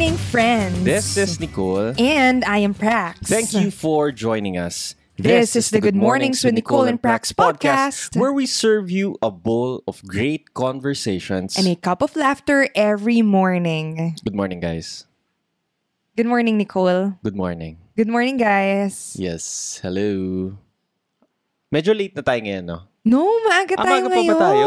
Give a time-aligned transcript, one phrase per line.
[0.00, 0.80] morning, friends.
[0.80, 1.92] This is Nicole.
[2.00, 3.20] And I am Prax.
[3.20, 4.96] Thank you for joining us.
[5.20, 8.16] This is the Good Mornings with Nicole and Prax podcast.
[8.16, 11.52] where we serve you a bowl of great conversations.
[11.52, 14.16] And a cup of laughter every morning.
[14.24, 15.04] Good morning, guys.
[16.16, 17.20] Good morning, Nicole.
[17.20, 17.76] Good morning.
[17.92, 19.12] Good morning, guys.
[19.20, 20.56] Yes, hello.
[21.68, 22.88] Medyo late na tayo ngayon, no?
[23.04, 24.64] No, maaga Ah, tayo maaga pa ba tayo?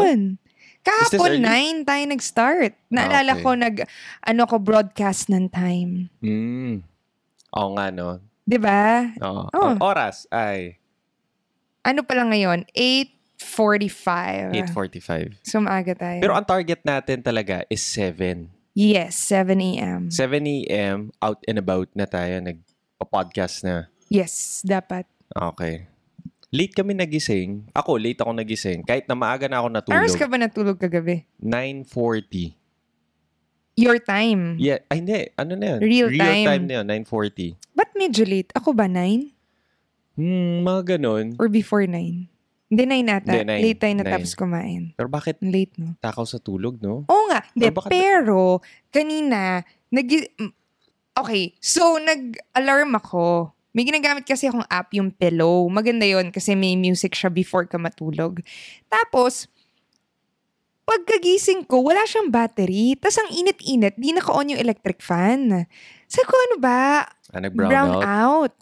[0.84, 1.82] Kahapon, early?
[1.82, 2.72] 9 tayo nag-start.
[2.92, 3.44] Naalala Ah, okay.
[3.44, 3.76] ko, nag,
[4.20, 6.12] ano ko, broadcast ng time.
[6.20, 6.84] Hmm.
[7.54, 8.20] Oo nga, no?
[8.44, 9.08] 'Di ba?
[9.24, 9.48] Oo.
[9.48, 9.72] Oh.
[9.72, 10.76] Ang oras ay
[11.80, 12.64] Ano pa lang ngayon?
[12.72, 14.56] 8.45.
[14.72, 15.36] 8.45.
[15.44, 16.16] So, maaga tayo.
[16.20, 18.48] Pero ang target natin talaga is 7.
[18.72, 20.08] yes, 7 a.m.
[20.10, 21.12] 7 a.m.
[21.20, 22.40] out and about na tayo.
[22.40, 23.92] Nagpa-podcast na.
[24.08, 25.04] Yes, dapat.
[25.30, 25.86] Okay.
[26.54, 27.66] Late kami nagising.
[27.74, 28.86] Ako, late ako nagising.
[28.86, 29.98] Kahit na maaga na ako natulog.
[29.98, 31.26] Hours ka ba natulog kagabi?
[31.42, 32.54] 9.40.
[33.74, 34.54] Your time.
[34.54, 35.34] Yeah, ay hindi.
[35.34, 35.80] Ano na yun?
[35.82, 36.46] Real Real time.
[36.46, 37.58] time na yun, 9.40.
[37.74, 38.54] Ba't medyo late?
[38.54, 39.34] Ako ba 9?
[40.14, 41.34] Hmm, mga ganun.
[41.42, 42.30] Or before 9?
[42.70, 43.34] Hindi, 9 nata.
[43.34, 43.60] Hindi, nine.
[43.60, 44.02] Late tayo Nine.
[44.06, 44.82] natapos kumain.
[44.94, 45.98] Pero bakit Late, no?
[45.98, 47.02] takaw sa tulog, no?
[47.04, 47.42] Oo nga.
[47.50, 48.38] Hindi, Or bakit- pero,
[48.90, 50.06] kanina, nag...
[51.14, 53.53] Okay, so, nag-alarm ako.
[53.74, 55.66] May ginagamit kasi akong app yung pillow.
[55.66, 58.38] Maganda yon kasi may music siya before ka matulog.
[58.86, 59.50] Tapos,
[60.86, 62.94] pagkagising ko, wala siyang battery.
[62.94, 65.66] Tapos ang init-init, di naka-on yung electric fan.
[66.06, 67.02] Sabi ko, ano ba?
[67.34, 68.04] Ah, nag-brown out?
[68.06, 68.54] out.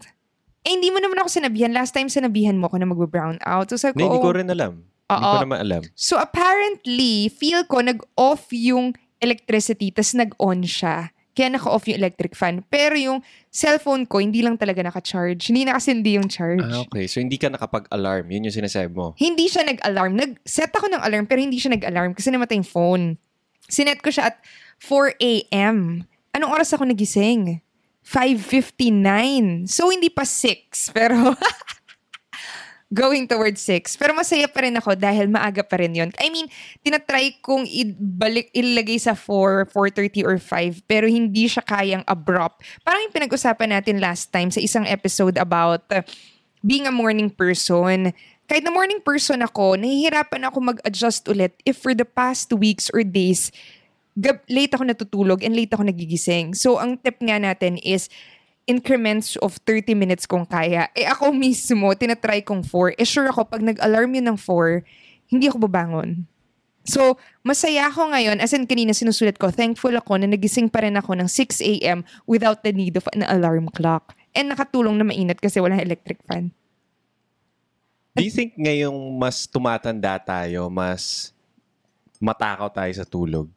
[0.63, 1.75] Eh, hindi mo naman ako sinabihan.
[1.75, 3.69] Last time sinabihan mo ako na mag-brown out.
[3.69, 4.73] So sabi Hindi, ko, hindi ko "Oh." rin alam.
[5.13, 5.33] Hindi Oo.
[5.35, 5.83] ko naman alam.
[5.93, 11.11] So apparently, feel ko nag-off yung electricity, tas nag-on siya.
[11.33, 12.61] Kaya naka-off yung electric fan.
[12.69, 15.49] Pero yung cellphone ko, hindi lang talaga naka-charge.
[15.49, 16.61] Hindi nakasindi yung charge.
[16.61, 17.09] Ah, okay.
[17.09, 18.29] So, hindi ka nakapag-alarm.
[18.29, 19.17] Yun yung sinasabi mo.
[19.17, 20.13] Hindi siya nag-alarm.
[20.13, 23.05] Nag-set ako ng alarm, pero hindi siya nag-alarm kasi namatay yung phone.
[23.65, 24.37] Sinet ko siya at
[24.77, 26.05] 4 a.m.
[26.37, 27.65] Anong oras ako nagising?
[28.05, 29.71] 5.59.
[29.71, 30.93] So, hindi pa 6.
[30.93, 31.17] Pero,
[32.93, 33.97] going towards 6.
[33.97, 36.13] Pero masaya pa rin ako dahil maaga pa rin yon.
[36.21, 36.47] I mean,
[36.85, 42.61] tinatry kong ibalik, ilagay sa 4, 4.30 or 5, pero hindi siya kayang abrupt.
[42.85, 46.05] Parang yung pinag-usapan natin last time sa isang episode about uh,
[46.61, 48.13] being a morning person.
[48.47, 53.01] Kahit na morning person ako, nahihirapan ako mag-adjust ulit if for the past weeks or
[53.01, 53.49] days,
[54.53, 56.53] late ako natutulog and late ako nagigising.
[56.53, 58.13] So, ang tip nga natin is
[58.67, 60.87] increments of 30 minutes kung kaya.
[60.95, 62.99] Eh ako mismo, tinatry kong 4.
[62.99, 64.83] Eh sure ako, pag nag-alarm yun ng 4,
[65.33, 66.29] hindi ako babangon.
[66.83, 67.15] So,
[67.47, 68.43] masaya ako ngayon.
[68.43, 72.03] As in, kanina sinusulat ko, thankful ako na nagising pa rin ako ng 6 a.m.
[72.27, 74.19] without the need of an alarm clock.
[74.35, 76.51] And nakatulong na mainit kasi walang electric fan.
[78.13, 81.33] Do you think ngayong mas tumatanda tayo, mas
[82.19, 83.49] matakaw tayo sa tulog?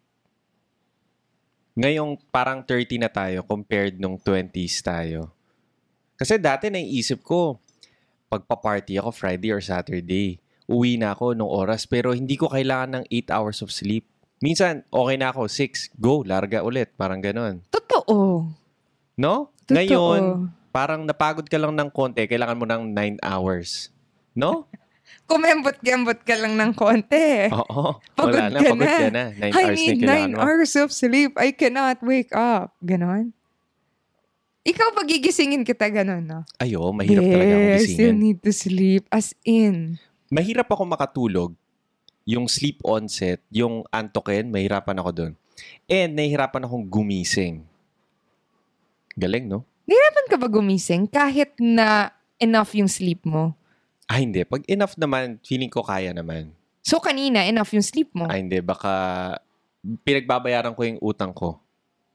[1.76, 5.36] Ngayong parang 30 na tayo compared nung 20s tayo.
[6.16, 7.60] Kasi dati naiisip ko,
[8.32, 10.40] pagpa-party ako Friday or Saturday,
[10.72, 14.08] uwi na ako nung oras pero hindi ko kailangan ng 8 hours of sleep.
[14.40, 17.60] Minsan, okay na ako, 6, go, larga ulit, parang ganon.
[17.68, 18.48] Totoo.
[19.20, 19.34] No?
[19.68, 19.76] Totoo.
[19.76, 20.22] Ngayon,
[20.72, 23.92] parang napagod ka lang ng konti, kailangan mo ng 9 hours.
[24.32, 24.68] No?
[25.26, 27.50] Kumembot-gembot ka lang ng konti.
[27.50, 27.98] Oo.
[28.18, 29.00] Pagod Wala na, ka pagod na.
[29.00, 29.24] ka na.
[29.32, 30.38] 9 I hours need nine mo.
[30.38, 31.34] hours of sleep.
[31.40, 32.76] I cannot wake up.
[32.80, 33.34] Ganon.
[34.62, 36.42] Ikaw pagigisingin kita ganon, no?
[36.58, 38.18] Ayo, mahirap talaga akong I still gisingin.
[38.18, 39.04] need to sleep.
[39.10, 39.98] As in.
[40.28, 41.52] Mahirap ako makatulog.
[42.26, 45.34] Yung sleep onset, yung antokin, mahirapan ako doon.
[45.86, 47.62] And nahihirapan akong gumising.
[49.14, 49.62] Galing, no?
[49.86, 53.54] Nahirapan ka ba gumising kahit na enough yung sleep mo?
[54.06, 54.46] Ah, hindi.
[54.46, 56.54] Pag enough naman, feeling ko kaya naman.
[56.86, 58.30] So kanina, enough yung sleep mo.
[58.30, 58.62] Ah, hindi.
[58.62, 58.94] Baka
[60.06, 61.62] pinagbabayaran ko yung utang ko.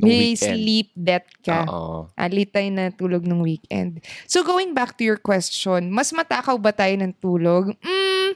[0.01, 0.57] May weekend.
[0.57, 1.69] sleep debt ka.
[1.69, 2.09] Oo.
[2.17, 4.01] Alit tayo na tulog ng weekend.
[4.25, 7.77] So going back to your question, mas matakaw ba tayo ng tulog?
[7.85, 8.33] Mm,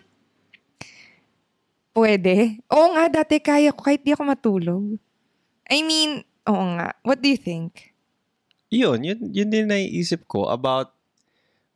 [1.97, 2.61] pwede.
[2.69, 4.85] Oo nga, dati kaya ko kahit di ako matulog.
[5.71, 6.93] I mean, oo nga.
[7.01, 7.97] What do you think?
[8.69, 10.94] Yun, yun, yun din naiisip ko about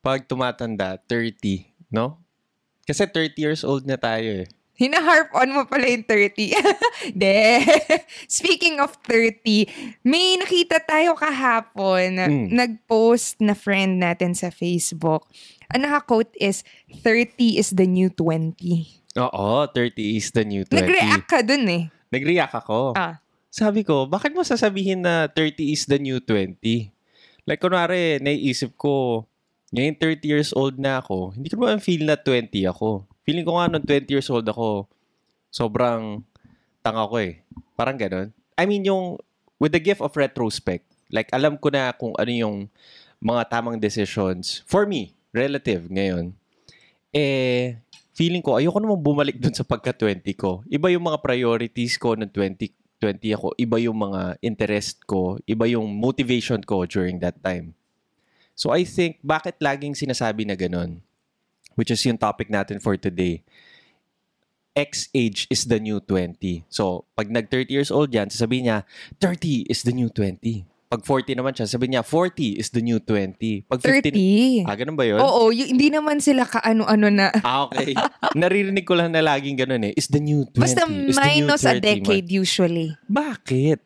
[0.03, 2.19] pag tumatanda, 30, no?
[2.89, 4.49] Kasi 30 years old na tayo eh.
[4.79, 6.55] Hina-harp on mo pala yung 30.
[7.21, 7.67] De.
[8.31, 9.67] Speaking of 30,
[10.06, 12.15] may nakita tayo kahapon.
[12.15, 12.47] Mm.
[12.55, 15.27] Nag-post na friend natin sa Facebook.
[15.75, 16.62] Ang naka-quote is,
[17.03, 18.55] 30 is the new 20.
[19.19, 20.79] Oo, 30 is the new 20.
[20.79, 21.83] Nag-react ka dun eh.
[22.15, 22.94] Nag-react ako.
[22.94, 23.19] Ah.
[23.51, 26.55] Sabi ko, bakit mo sasabihin na 30 is the new 20?
[27.51, 29.27] Like, kunwari, naiisip ko,
[29.69, 33.05] ngayon 30 years old na ako, hindi ko naman feel na 20 ako.
[33.29, 34.88] Feeling ko nga nung 20 years old ako,
[35.53, 36.25] sobrang
[36.81, 37.44] tanga ko eh.
[37.76, 38.32] Parang ganun.
[38.56, 39.20] I mean, yung
[39.61, 42.56] with the gift of retrospect, like alam ko na kung ano yung
[43.20, 46.32] mga tamang decisions for me, relative ngayon.
[47.12, 47.76] Eh,
[48.17, 50.65] feeling ko, ayoko namang bumalik dun sa pagka-20 ko.
[50.67, 52.73] Iba yung mga priorities ko ng 20,
[53.05, 53.53] 20 ako.
[53.61, 55.37] Iba yung mga interest ko.
[55.44, 57.76] Iba yung motivation ko during that time.
[58.58, 60.99] So I think, bakit laging sinasabi na ganun?
[61.78, 63.46] Which is yung topic natin for today.
[64.75, 66.66] X age is the new 20.
[66.66, 68.78] So, pag nag 30 years old yan, sasabihin niya,
[69.22, 70.43] 30 is the new 20.
[70.90, 73.62] Pag 40 naman siya, sabihin niya, 40 is the new 20.
[73.66, 74.66] Pag 50, 30.
[74.66, 75.19] ah, ganun ba yun?
[75.22, 77.31] Oo, y- hindi naman sila kaano-ano na.
[77.43, 77.94] Ah, okay.
[78.38, 79.94] Naririnig ko lang na laging ganun eh.
[79.94, 80.58] Is the new 20.
[80.58, 82.94] Basta is the new minus a 30 decade usually.
[83.06, 83.78] Bakit?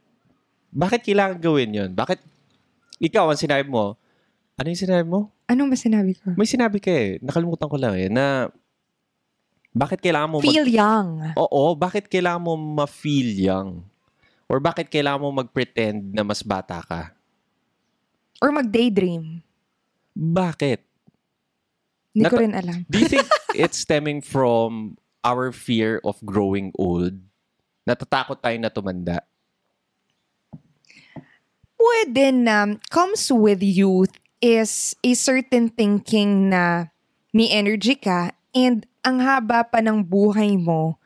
[0.72, 1.90] Bakit kailangan gawin yun?
[1.92, 2.20] Bakit
[3.02, 4.00] ikaw ang sinabi mo?
[4.60, 5.32] Ano yung sinabi mo?
[5.48, 6.36] Ano ba sinabi ko?
[6.36, 7.16] May sinabi ka eh.
[7.20, 8.08] Nakalimutan ko lang eh.
[8.12, 8.52] Na
[9.72, 11.08] bakit kailangan mo mag- Feel young.
[11.34, 13.80] Oo, bakit kailangan mo ma-feel young?
[14.44, 17.16] Or bakit kailangan mo mag-pretend na mas bata ka?
[18.44, 19.40] Or mag-daydream.
[20.12, 20.84] Bakit?
[22.12, 22.78] Hindi ko Nata- rin alam.
[22.84, 23.24] Do you think
[23.56, 27.16] it's stemming from our fear of growing old?
[27.88, 29.24] Natatakot tayo na tumanda?
[31.74, 34.12] Pwede na comes with youth
[34.42, 36.90] is a certain thinking na
[37.30, 40.98] may energy ka and ang haba pa ng buhay mo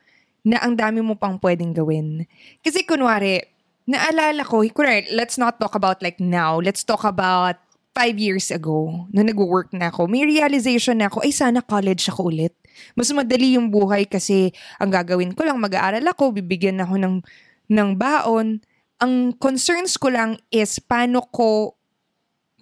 [0.42, 2.24] na ang dami mo pang pwedeng gawin.
[2.64, 3.44] Kasi kunwari,
[3.84, 6.58] naalala ko, kunwari, let's not talk about like now.
[6.58, 7.60] Let's talk about
[7.96, 12.28] five years ago, na nag-work na ako, may realization na ako, ay sana college ako
[12.28, 12.52] ulit.
[12.92, 17.24] Mas madali yung buhay kasi ang gagawin ko lang, mag-aaral ako, bibigyan ako ng,
[17.72, 18.60] ng baon.
[19.00, 21.72] Ang concerns ko lang is paano ko,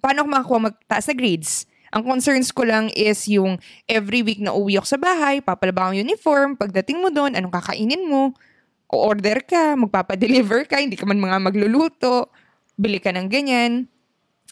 [0.05, 1.65] paano ko makakuha magtaas na grades.
[1.89, 3.57] Ang concerns ko lang is yung
[3.89, 8.05] every week na uwi ako sa bahay, papalaba ang uniform, pagdating mo doon, anong kakainin
[8.05, 8.37] mo,
[8.85, 12.29] o-order ka, magpapadeliver ka, hindi ka man mga magluluto,
[12.77, 13.89] bili ka ng ganyan.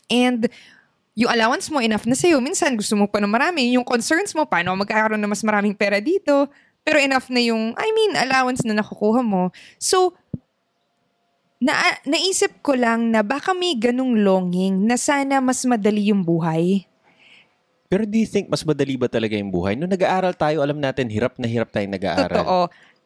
[0.09, 0.49] And
[1.13, 2.41] yung allowance mo enough na sa'yo.
[2.41, 3.77] Minsan gusto mo pa ng marami.
[3.77, 6.49] Yung concerns mo, paano magkakaroon ng mas maraming pera dito.
[6.81, 9.53] Pero enough na yung, I mean, allowance na nakukuha mo.
[9.77, 10.17] So,
[11.63, 11.71] na,
[12.03, 16.83] naisip ko lang na baka may ganong longing na sana mas madali yung buhay.
[17.87, 19.79] Pero do you think mas madali ba talaga yung buhay?
[19.79, 22.35] Nung nag-aaral tayo, alam natin, hirap na hirap tayong nag-aaral.
[22.35, 22.59] Totoo.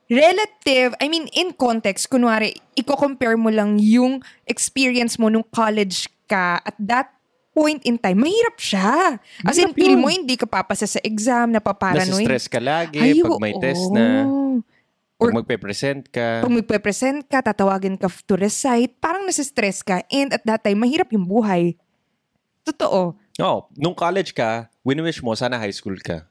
[0.08, 6.64] Relative, I mean, in context, kunwari, i-compare mo lang yung experience mo nung college ka
[6.64, 7.12] at that
[7.52, 9.18] point in time, mahirap siya.
[9.44, 10.02] As in, Mahirap feel yun.
[10.02, 12.24] mo hindi ka papasa sa exam, napaparanoid.
[12.24, 13.60] Nasa-stress ka lagi Ay, pag may oo.
[13.60, 14.24] test na,
[15.18, 16.46] Or- pag magpe-present ka.
[16.46, 20.06] Pag magpe-present ka, tatawagin ka to recite, parang nasa-stress ka.
[20.14, 21.74] And at that time, mahirap yung buhay.
[22.62, 23.18] Totoo.
[23.18, 23.58] Oo.
[23.74, 26.22] Nung college ka, wini-wish mo, sana high school ka.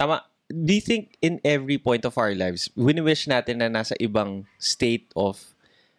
[0.00, 0.24] Tama.
[0.48, 5.08] Do you think in every point of our lives, wini-wish natin na nasa ibang state
[5.12, 5.40] of,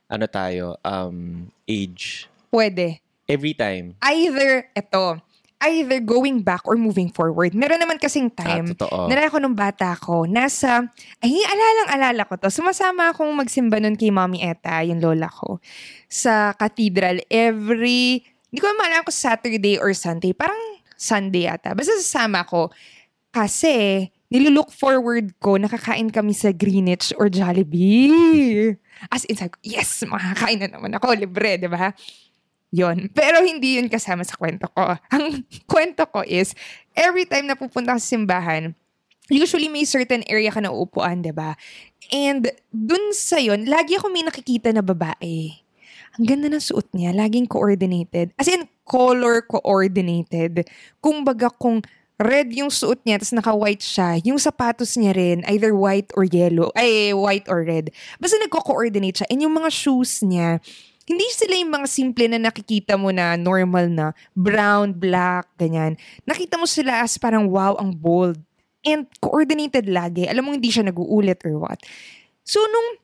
[0.10, 2.26] ano tayo, um, age?
[2.50, 3.02] Pwede.
[3.30, 3.98] Every time.
[4.02, 5.22] Either, eto,
[5.64, 7.56] either going back or moving forward.
[7.56, 9.08] Meron naman kasing Ah, time totoo.
[9.08, 10.84] Nalala ko nung bata ko, nasa,
[11.24, 12.52] ay, alalang-alala ko to.
[12.52, 15.64] Sumasama akong magsimba nun kay Mommy Eta, yung lola ko,
[16.12, 18.22] sa cathedral every,
[18.52, 20.60] hindi ko maalala kung Saturday or Sunday, parang
[21.00, 21.72] Sunday ata.
[21.74, 22.70] Basta sasama ko.
[23.34, 28.78] Kasi, nilulook forward ko, nakakain kami sa Greenwich or Jollibee.
[29.10, 31.92] As in, sabi ko, yes, makakain na naman ako, libre, di ba?
[32.74, 33.14] Yon.
[33.14, 34.98] Pero hindi yun kasama sa kwento ko.
[35.14, 36.58] Ang kwento ko is,
[36.98, 38.74] every time na pupunta sa simbahan,
[39.30, 41.54] usually may certain area ka na uupuan, di ba?
[42.10, 45.54] And dun sa yun, lagi ako may nakikita na babae.
[46.18, 48.34] Ang ganda ng suot niya, laging coordinated.
[48.42, 50.66] As in, color coordinated.
[50.98, 51.82] Kung baga kung
[52.22, 56.70] red yung suot niya, tapos naka-white siya, yung sapatos niya rin, either white or yellow,
[56.78, 57.90] ay, white or red.
[58.22, 59.30] Basta nagko-coordinate siya.
[59.34, 60.62] And yung mga shoes niya,
[61.04, 66.00] hindi sila yung mga simple na nakikita mo na normal na brown, black, ganyan.
[66.24, 68.40] Nakita mo sila as parang wow, ang bold.
[68.84, 70.28] And coordinated lagi.
[70.28, 71.80] Alam mo, hindi siya nag-uulit or what.
[72.44, 73.00] So, nung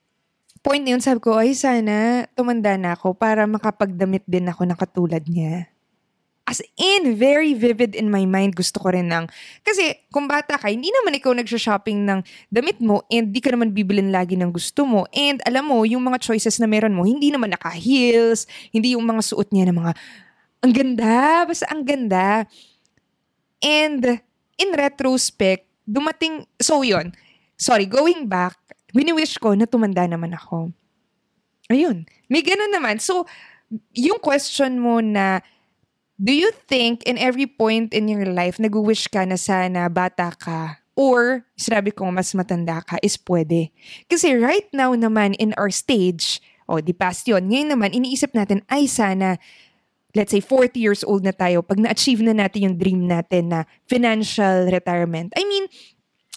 [0.59, 4.75] point na yun, sabi ko, ay sana tumanda na ako para makapagdamit din ako na
[4.75, 5.71] katulad niya.
[6.49, 8.57] As in, very vivid in my mind.
[8.57, 9.29] Gusto ko rin ng...
[9.61, 13.69] Kasi kung bata ka, hindi naman ikaw nagsha-shopping ng damit mo and di ka naman
[13.69, 15.05] bibilin lagi ng gusto mo.
[15.13, 19.21] And alam mo, yung mga choices na meron mo, hindi naman naka-heels, hindi yung mga
[19.29, 19.91] suot niya na mga,
[20.65, 22.49] ang ganda, basta ang ganda.
[23.61, 24.17] And
[24.57, 27.13] in retrospect, dumating, so yun,
[27.61, 28.57] sorry, going back,
[28.97, 30.73] wini-wish ko na tumanda naman ako.
[31.69, 32.97] Ayun, may ganun naman.
[32.97, 33.29] So,
[33.93, 35.45] yung question mo na,
[36.19, 40.83] do you think in every point in your life, nag-wish ka na sana bata ka
[40.99, 43.71] or sinabi ko mas matanda ka is pwede.
[44.11, 47.49] Kasi right now naman in our stage, O, di past yun.
[47.49, 49.41] Ngayon naman, iniisip natin, ay sana,
[50.13, 53.65] let's say 40 years old na tayo, pag na-achieve na natin yung dream natin na
[53.89, 55.33] financial retirement.
[55.33, 55.65] I mean,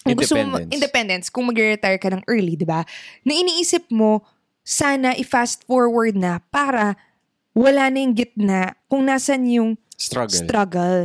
[0.01, 0.73] kung gusto mo, Independence.
[0.73, 2.81] independence, kung mag-retire ka ng early, di ba?
[3.21, 4.25] Na iniisip mo,
[4.65, 6.97] sana i-fast forward na para
[7.53, 10.41] wala na yung gitna kung nasan yung Struggle.
[10.43, 11.01] struggle.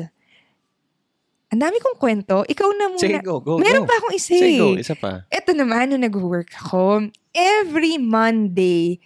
[1.48, 2.44] Ang dami kong kwento.
[2.44, 3.00] Ikaw na muna.
[3.00, 3.88] Sige, go, go, Meron go.
[3.88, 4.68] pa akong isa Sige, go.
[4.76, 4.84] eh.
[4.84, 5.24] Isa pa.
[5.28, 9.00] Ito naman, nung nag-work ako, every Monday,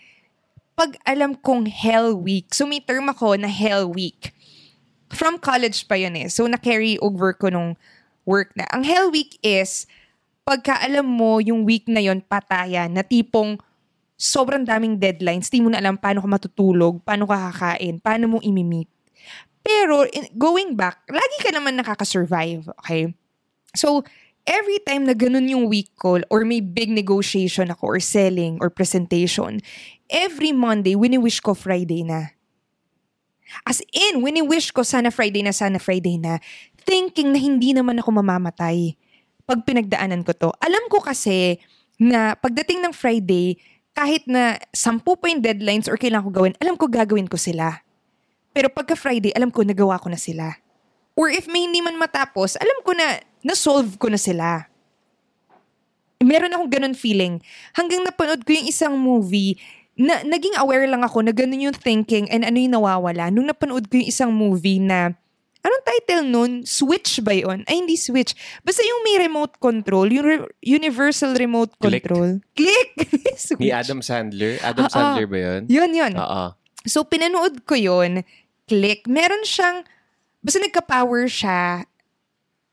[0.75, 4.35] pag alam kong Hell Week, so may term ako na Hell Week.
[5.13, 6.27] From college pa yun eh.
[6.27, 7.79] So, na-carry over ko nung
[8.25, 8.67] work na.
[8.75, 9.87] Ang Hell Week is,
[10.43, 13.61] pagka alam mo yung week na yon patayan, na tipong
[14.23, 18.39] sobrang daming deadlines, di mo na alam paano ka matutulog, paano ka kakain, paano mo
[18.39, 18.87] imi-meet.
[19.67, 23.11] Pero in- going back, lagi ka naman nakaka-survive, okay?
[23.75, 24.07] So,
[24.47, 28.71] every time na ganun yung week ko or may big negotiation ako or selling or
[28.71, 29.59] presentation,
[30.07, 32.31] every Monday, wini-wish ko Friday na.
[33.67, 36.39] As in, wini-wish ko sana Friday na, sana Friday na,
[36.87, 38.95] thinking na hindi naman ako mamamatay
[39.47, 40.51] pag pinagdaanan ko to.
[40.63, 41.59] Alam ko kasi
[41.99, 43.59] na pagdating ng Friday,
[43.93, 47.85] kahit na sampu pa yung deadlines or kailangan ko gawin, alam ko gagawin ko sila.
[48.53, 50.57] Pero pagka Friday, alam ko nagawa ko na sila.
[51.13, 54.69] Or if may hindi man matapos, alam ko na na-solve ko na sila.
[56.25, 57.41] Meron akong ganun feeling.
[57.77, 59.61] Hanggang napanood ko yung isang movie,
[59.93, 63.29] na naging aware lang ako na ganun yung thinking and ano yung nawawala.
[63.29, 65.13] Nung napanood ko yung isang movie na,
[65.63, 66.53] anong title nun?
[66.67, 67.63] Switch ba yun?
[67.71, 68.35] Ay, hindi Switch.
[68.67, 72.03] Basta yung may remote control, yung re- universal remote Click.
[72.03, 72.43] control.
[72.59, 72.91] Click!
[73.39, 73.63] Switch.
[73.63, 74.59] Ni Adam Sandler.
[74.61, 74.93] Adam Oo.
[74.93, 75.61] Sandler ba yun?
[75.71, 76.13] Yun, yun.
[76.19, 76.55] Oo.
[76.83, 78.27] So, pinanood ko yun.
[78.67, 79.07] Click.
[79.07, 79.87] Meron siyang,
[80.43, 81.87] basta nagka-power siya.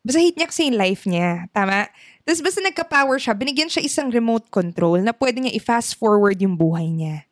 [0.01, 1.45] Basta hit niya kasi yung life niya.
[1.53, 1.85] Tama?
[2.25, 6.57] Tapos basta nagka-power siya, binigyan siya isang remote control na pwede niya i-fast forward yung
[6.57, 7.28] buhay niya.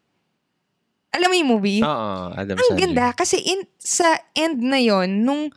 [1.15, 1.79] Alam mo yung movie?
[1.81, 2.81] Oo, Adam Ang Sandler.
[2.83, 3.05] ganda.
[3.15, 5.49] Kasi in, sa end na yon nung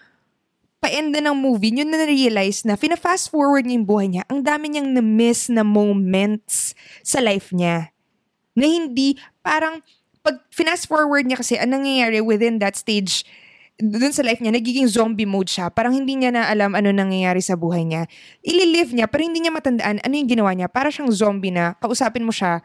[0.80, 4.24] pa-end na ng movie, yun na na-realize na fina-fast forward niya yung buhay niya.
[4.32, 6.72] Ang dami niyang na-miss na moments
[7.04, 7.92] sa life niya.
[8.56, 9.84] Na hindi, parang,
[10.24, 13.28] pag fast forward niya kasi, ang nangyayari within that stage,
[13.76, 15.68] dun sa life niya, nagiging zombie mode siya.
[15.68, 18.08] Parang hindi niya na alam ano nangyayari sa buhay niya.
[18.40, 20.68] Ililive niya, pero hindi niya matandaan ano yung ginawa niya.
[20.72, 22.64] Para siyang zombie na, kausapin mo siya,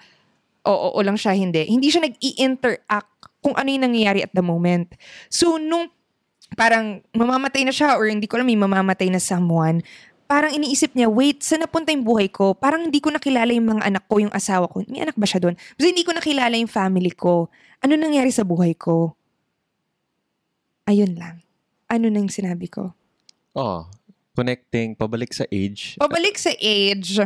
[0.65, 1.65] oo, oo lang siya, hindi.
[1.69, 4.89] Hindi siya nag-i-interact kung ano yung nangyayari at the moment.
[5.29, 5.93] So, nung
[6.57, 9.86] parang mamamatay na siya or hindi ko alam, may mamamatay na someone,
[10.25, 12.57] parang iniisip niya, wait, saan napunta yung buhay ko?
[12.57, 14.81] Parang hindi ko nakilala yung mga anak ko, yung asawa ko.
[14.89, 15.55] May anak ba siya doon?
[15.55, 17.50] Basta hindi ko nakilala yung family ko.
[17.86, 19.13] Ano nangyari sa buhay ko?
[20.89, 21.45] Ayun lang.
[21.86, 22.93] Ano na yung sinabi ko?
[23.53, 23.86] Oh,
[24.34, 26.01] connecting, pabalik sa age.
[26.01, 27.22] Pabalik sa age.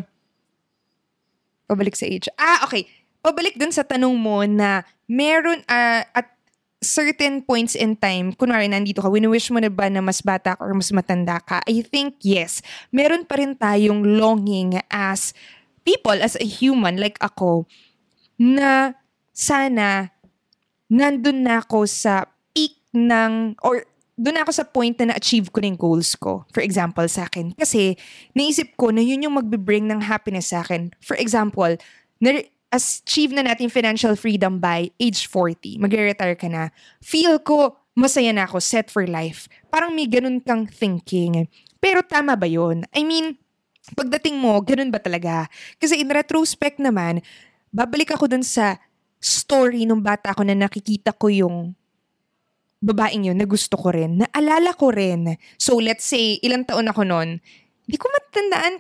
[1.68, 2.28] Pabalik sa age.
[2.36, 2.88] Ah, okay.
[3.20, 6.40] Pabalik dun sa tanong mo na meron ah, at
[6.80, 10.64] certain points in time, kunwari nandito ka, wini-wish mo na ba na mas bata ka
[10.64, 11.60] or mas matanda ka?
[11.68, 12.64] I think yes.
[12.96, 15.36] Meron pa rin tayong longing as
[15.84, 17.68] people, as a human like ako,
[18.40, 18.96] na
[19.36, 20.16] sana
[20.88, 23.84] nandun na ako sa peak ng, or
[24.16, 26.44] doon ako sa point na na-achieve ko na yung goals ko.
[26.52, 27.56] For example, sa akin.
[27.56, 27.96] Kasi,
[28.36, 30.92] naisip ko na yun yung magbe-bring ng happiness sa akin.
[31.00, 31.76] For example,
[32.20, 35.82] na achieve na natin financial freedom by age 40.
[35.82, 36.70] Magre-retire ka na.
[37.02, 39.50] Feel ko, masaya na ako, set for life.
[39.74, 41.50] Parang may ganun kang thinking.
[41.82, 42.86] Pero tama ba yun?
[42.94, 43.36] I mean,
[43.98, 45.50] pagdating mo, ganun ba talaga?
[45.82, 47.26] Kasi in retrospect naman,
[47.74, 48.78] babalik ako dun sa
[49.20, 51.76] story nung bata ako na nakikita ko yung
[52.80, 55.36] babaeng yun na gusto ko rin, naalala ko rin.
[55.60, 57.44] So let's say, ilang taon ako noon,
[57.84, 58.80] hindi ko matandaan,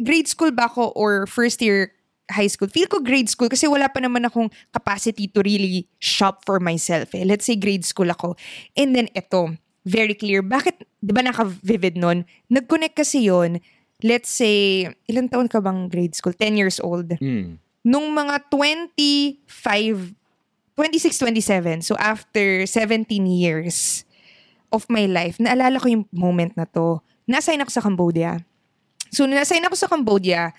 [0.00, 1.93] grade school ba ako or first year
[2.30, 2.68] high school?
[2.68, 7.12] Feel ko grade school kasi wala pa naman akong capacity to really shop for myself.
[7.12, 7.24] Eh.
[7.24, 8.36] Let's say grade school ako.
[8.72, 10.40] And then ito, very clear.
[10.40, 12.24] Bakit, di ba naka-vivid nun?
[12.48, 13.60] Nag-connect kasi yon
[14.04, 16.34] let's say, ilang taon ka bang grade school?
[16.36, 17.56] 10 years old Hmm.
[17.84, 20.12] nung mga 25,
[20.76, 24.02] 26, 27, so after 17 years
[24.72, 26.98] of my life, naalala ko yung moment na to.
[27.30, 28.42] Nasign ako sa Cambodia.
[29.14, 30.50] So, nung nasign ako sa Cambodia,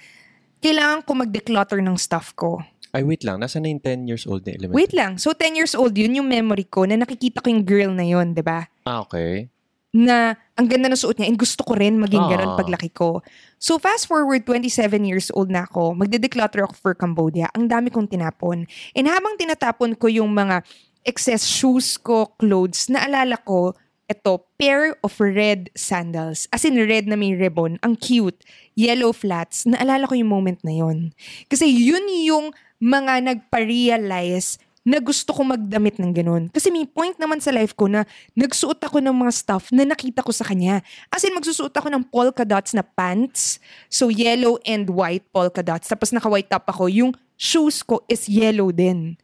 [0.66, 2.58] kailangan ko mag-declutter ng stuff ko.
[2.90, 3.38] Ay, wait lang.
[3.38, 4.82] Nasa na yung 10 years old na elementary?
[4.82, 5.20] Wait lang.
[5.22, 8.34] So, 10 years old, yun yung memory ko na nakikita ko yung girl na yun,
[8.34, 8.66] di ba?
[8.82, 9.52] Ah, okay.
[9.96, 12.60] na ang ganda ng suot niya and gusto ko rin maging ganun Ah.
[12.60, 13.24] paglaki ko.
[13.56, 17.48] So fast forward, 27 years old na ako, magde-declutter ako for Cambodia.
[17.56, 18.68] Ang dami kong tinapon.
[18.92, 20.68] And habang tinatapon ko yung mga
[21.08, 23.72] excess shoes ko, clothes, naalala ko,
[24.06, 26.46] ito, pair of red sandals.
[26.54, 27.82] As in red na may ribbon.
[27.82, 28.38] Ang cute.
[28.78, 29.66] Yellow flats.
[29.66, 31.10] Naalala ko yung moment na yon.
[31.50, 36.44] Kasi yun yung mga nagpa-realize na gusto ko magdamit ng ganun.
[36.54, 38.06] Kasi may point naman sa life ko na
[38.38, 40.86] nagsuot ako ng mga stuff na nakita ko sa kanya.
[41.10, 43.58] As in, magsusuot ako ng polka dots na pants.
[43.90, 45.90] So, yellow and white polka dots.
[45.90, 46.86] Tapos naka-white top ako.
[46.94, 49.18] Yung shoes ko is yellow din.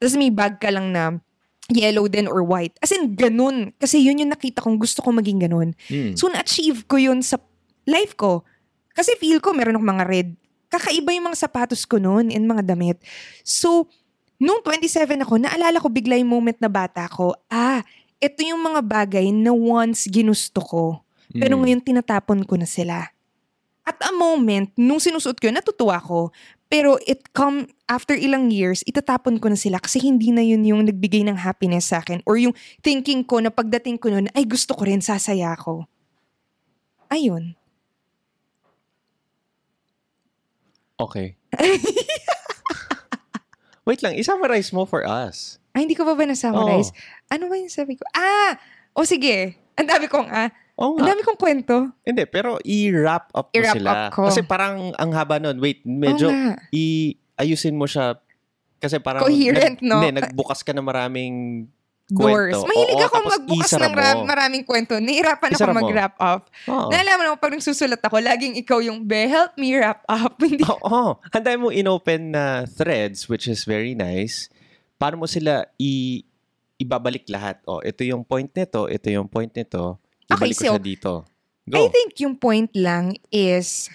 [0.00, 1.20] Tapos may bag ka lang na
[1.72, 2.76] yellow din or white.
[2.78, 3.72] As in, ganun.
[3.76, 5.74] Kasi yun yung nakita kong gusto ko maging ganun.
[5.88, 6.14] Hmm.
[6.14, 7.40] So, na-achieve ko yun sa
[7.84, 8.46] life ko.
[8.92, 10.28] Kasi feel ko meron akong mga red.
[10.68, 13.00] Kakaiba yung mga sapatos ko noon and mga damit.
[13.42, 13.88] So,
[14.36, 17.80] nung 27 ako, naalala ko bigla yung moment na bata ko, ah,
[18.16, 20.84] ito yung mga bagay na once ginusto ko.
[21.32, 21.60] Pero Mm.
[21.64, 23.08] ngayon tinatapon ko na sila.
[23.82, 26.30] At a moment, nung sinusuot ko yun, natutuwa ko.
[26.72, 30.88] Pero it come after ilang years, itatapon ko na sila kasi hindi na yun yung
[30.88, 34.72] nagbigay ng happiness sa akin or yung thinking ko na pagdating ko nun, ay gusto
[34.72, 35.84] ko rin, sasaya ako.
[37.12, 37.52] Ayun.
[40.96, 41.36] Okay.
[43.86, 45.60] Wait lang, i-summarize mo for us.
[45.76, 46.88] Ay, hindi ko pa ba na-summarize?
[47.28, 48.08] Ano ba yung sabi ko?
[48.16, 48.56] Ah!
[48.96, 49.60] O sige.
[49.76, 50.48] Ang dami kong ah.
[50.72, 51.76] Oo Ang dami kong kwento.
[52.00, 53.90] Hindi, pero i-wrap up mo I-wrap sila.
[53.90, 54.22] up ko.
[54.28, 55.60] Kasi parang ang haba nun.
[55.60, 56.56] Wait, medyo Oo nga.
[56.72, 58.16] i-ayusin mo siya.
[58.78, 59.22] Kasi parang...
[59.22, 60.00] Coherent, nag- no?
[60.00, 61.68] Hindi, nagbukas ka na maraming
[62.08, 62.56] Doors.
[62.56, 62.66] kwento.
[62.66, 64.24] Mahilig Oo, ako magbukas ng ra- mo.
[64.26, 64.92] maraming kwento.
[64.96, 65.78] Nahirapan ako mo.
[65.84, 66.42] mag-wrap up.
[66.66, 66.88] Oo.
[66.90, 70.34] Nalaman mo, pag nagsusulat ako, laging ikaw yung, be, help me wrap up.
[70.42, 71.16] Hindi Oo.
[71.20, 74.48] Ang dami mo inopen na threads, which is very nice.
[74.96, 76.24] Paano mo sila i
[76.76, 77.62] ibabalik lahat?
[77.64, 79.96] Oh, ito yung point nito, ito yung point nito.
[80.30, 81.12] Okay, Ibalik ko so, siya dito.
[81.70, 81.88] I Go.
[81.94, 83.86] think yung point lang is,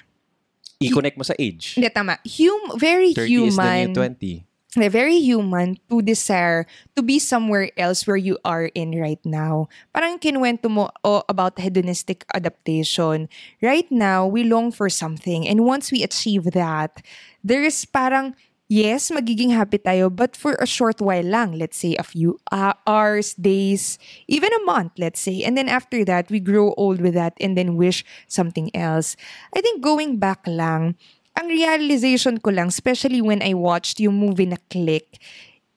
[0.80, 1.76] I-connect mo sa age.
[1.76, 3.86] hindi tama, hum, very 30 is the human.
[3.92, 4.48] new 20.
[4.78, 9.66] na very human to desire to be somewhere else where you are in right now.
[9.90, 13.26] Parang kinuwento mo oh, about hedonistic adaptation.
[13.58, 15.50] Right now, we long for something.
[15.50, 17.02] And once we achieve that,
[17.42, 21.56] there is parang, yes, magiging happy tayo, but for a short while lang.
[21.56, 25.44] Let's say a few uh, hours, days, even a month, let's say.
[25.44, 29.16] And then after that, we grow old with that and then wish something else.
[29.56, 30.96] I think going back lang,
[31.38, 35.22] ang realization ko lang, especially when I watched yung movie na Click,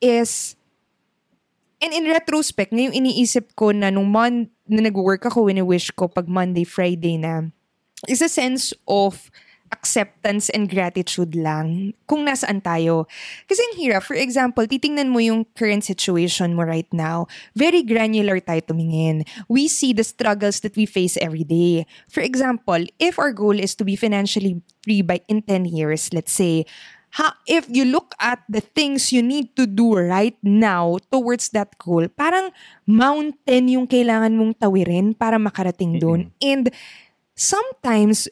[0.00, 0.56] is,
[1.78, 6.26] and in retrospect, ngayong iniisip ko na nung mon- na nag-work ako, wini-wish ko pag
[6.26, 7.52] Monday, Friday na,
[8.08, 9.28] is a sense of
[9.70, 13.06] acceptance and gratitude lang kung nasaan tayo.
[13.46, 18.38] Kasi ang hirap, for example, titingnan mo yung current situation mo right now, very granular
[18.42, 19.24] tayo tumingin.
[19.48, 21.86] We see the struggles that we face every day.
[22.10, 26.34] For example, if our goal is to be financially free by in 10 years, let's
[26.34, 26.66] say,
[27.14, 31.74] ha, if you look at the things you need to do right now towards that
[31.78, 32.50] goal, parang
[32.86, 36.30] mountain yung kailangan mong tawirin para makarating doon.
[36.38, 36.70] And
[37.34, 38.30] sometimes,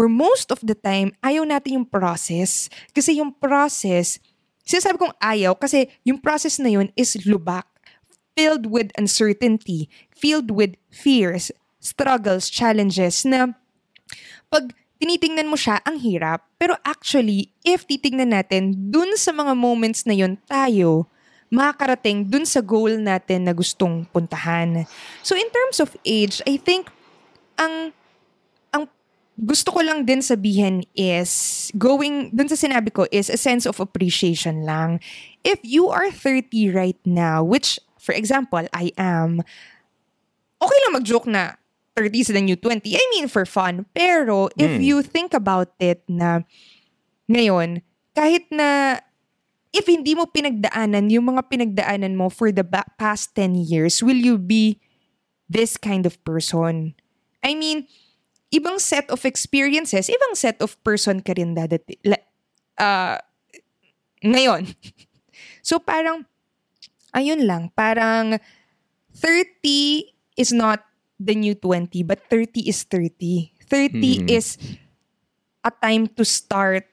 [0.00, 2.72] or most of the time, ayaw natin yung process.
[2.96, 4.16] Kasi yung process,
[4.64, 7.68] sinasabi kong ayaw kasi yung process na yun is lubak,
[8.32, 11.52] filled with uncertainty, filled with fears,
[11.84, 13.52] struggles, challenges na
[14.48, 16.48] pag tinitingnan mo siya, ang hirap.
[16.56, 21.12] Pero actually, if titingnan natin, dun sa mga moments na yun, tayo,
[21.52, 24.88] makakarating dun sa goal natin na gustong puntahan.
[25.20, 26.88] So in terms of age, I think
[27.60, 27.92] ang
[29.40, 33.80] gusto ko lang din sabihin is going dun sa sinabi ko is a sense of
[33.80, 35.00] appreciation lang.
[35.40, 39.40] If you are 30 right now, which for example, I am,
[40.60, 41.56] okay lang mag-joke na
[41.96, 42.96] 30 is the new 20.
[42.96, 43.84] I mean, for fun.
[43.92, 44.84] Pero, if Mm.
[44.84, 46.44] you think about it na
[47.28, 47.84] ngayon,
[48.16, 49.00] kahit na
[49.72, 54.16] if hindi mo pinagdaanan yung mga pinagdaanan mo for the ba- past 10 years, will
[54.18, 54.80] you be
[55.48, 56.96] this kind of person?
[57.44, 57.84] I mean,
[58.50, 61.98] ibang set of experiences, ibang set of person ka rin dadati.
[62.04, 62.18] La,
[62.78, 63.18] ah,
[64.22, 64.66] ngayon.
[65.60, 66.24] So parang,
[67.12, 68.40] ayun lang, parang
[69.12, 70.08] 30
[70.40, 70.80] is not
[71.20, 73.52] the new 20, but 30 is 30.
[73.68, 74.32] 30 Mhm.
[74.32, 74.56] is
[75.60, 76.88] a time to start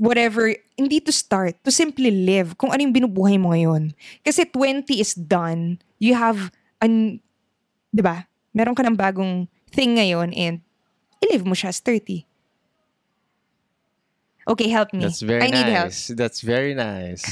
[0.00, 3.92] whatever, hindi to start, to simply live kung ano yung binubuhay mo ngayon.
[4.24, 5.80] Kasi 20 is done.
[6.00, 7.20] You have, an,
[7.92, 8.28] di ba?
[8.52, 10.62] Meron ka ng bagong thing ngayon and
[11.22, 12.26] i-live mo siya as 30.
[14.46, 15.02] Okay, help me.
[15.02, 15.90] That's very I need help.
[15.90, 16.06] nice.
[16.14, 17.26] That's very nice.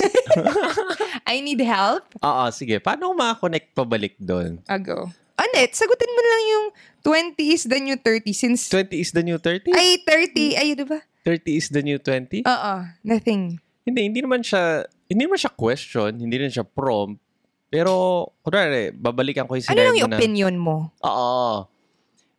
[1.30, 2.02] I need help.
[2.18, 2.82] Oo, sige.
[2.82, 4.58] Paano ko makakonect pabalik doon?
[4.66, 5.14] Ago.
[5.38, 6.66] Ano, sagutin mo lang yung
[7.06, 8.66] 20 is the new 30 since...
[8.66, 9.70] 20 is the new 30?
[9.78, 10.58] Ay, 30.
[10.58, 10.98] Ay, di ba?
[11.22, 12.42] 30 is the new 20?
[12.50, 12.74] Oo,
[13.06, 13.62] nothing.
[13.86, 17.22] Hindi, hindi naman siya, hindi naman siya question, hindi rin siya prompt.
[17.70, 20.76] Pero, kunwari, babalikan ko yung Ano sinabi lang mo yung na, opinion mo?
[21.02, 21.66] Oo.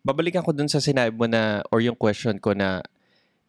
[0.06, 2.86] Babalikan ko dun sa sinabi mo na, or yung question ko na,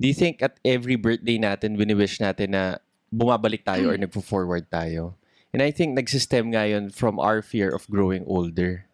[0.00, 2.80] do you think at every birthday natin, wini-wish natin na
[3.12, 5.12] bumabalik tayo or nagpo-forward tayo?
[5.52, 8.88] And I think nagsistem nga yun from our fear of growing older.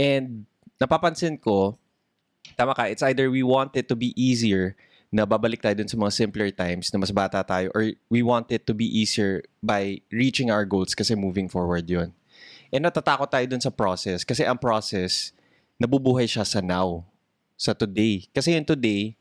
[0.00, 0.48] And
[0.80, 1.76] napapansin ko,
[2.56, 4.72] tama ka, it's either we want it to be easier
[5.08, 8.52] na babalik tayo dun sa mga simpler times na mas bata tayo or we want
[8.52, 12.12] it to be easier by reaching our goals kasi moving forward yun.
[12.68, 15.32] And natatakot tayo dun sa process kasi ang process,
[15.78, 17.06] nabubuhay siya sa now,
[17.54, 18.26] sa today.
[18.34, 19.14] Kasi yung today,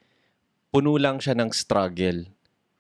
[0.73, 2.25] puno lang siya ng struggle.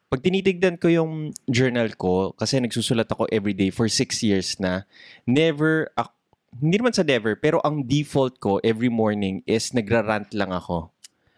[0.09, 4.83] Pag tinitignan ko yung journal ko, kasi nagsusulat ako everyday for six years na,
[5.29, 6.15] never, ak-
[6.57, 10.89] hindi naman sa never, pero ang default ko every morning is nagrarant lang ako.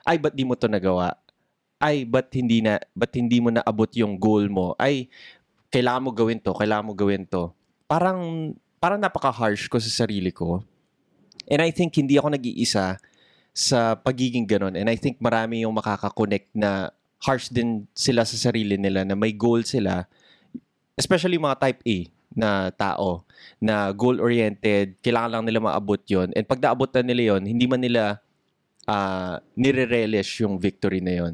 [0.08, 1.18] Ay, ba't di mo to nagawa?
[1.82, 4.78] Ay, ba't hindi na, ba't hindi mo naabot yung goal mo?
[4.80, 5.12] Ay,
[5.74, 7.52] kailangan mo gawin to, kailangan mo gawin to.
[7.90, 10.62] Parang, parang napaka-harsh ko sa sarili ko.
[11.50, 13.02] And I think hindi ako nag-iisa
[13.52, 14.78] sa pagiging ganon.
[14.78, 19.36] And I think marami yung makaka-connect na harsh din sila sa sarili nila na may
[19.36, 20.08] goal sila.
[20.96, 21.98] Especially mga type A
[22.32, 23.26] na tao
[23.58, 27.82] na goal-oriented, kailangan lang nila maabot yon And pag naabot na nila yon hindi man
[27.82, 28.22] nila
[28.86, 31.34] uh, nire-relish yung victory na yon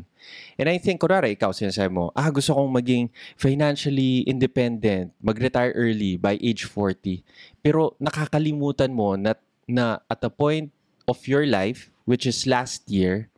[0.55, 6.17] And I think, kunwari, ikaw sinasabi mo, ah, gusto kong maging financially independent, mag-retire early
[6.17, 7.21] by age 40.
[7.61, 10.69] Pero nakakalimutan mo na, na at a point
[11.09, 13.29] of your life, which is last year,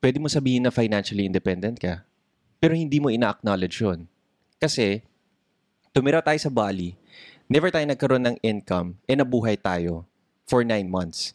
[0.00, 2.04] pwede mo sabihin na financially independent ka.
[2.60, 4.08] Pero hindi mo ina-acknowledge yun.
[4.60, 5.00] Kasi,
[5.96, 6.96] tumira tayo sa Bali,
[7.48, 10.04] never tayo nagkaroon ng income, e nabuhay tayo
[10.44, 11.32] for nine months.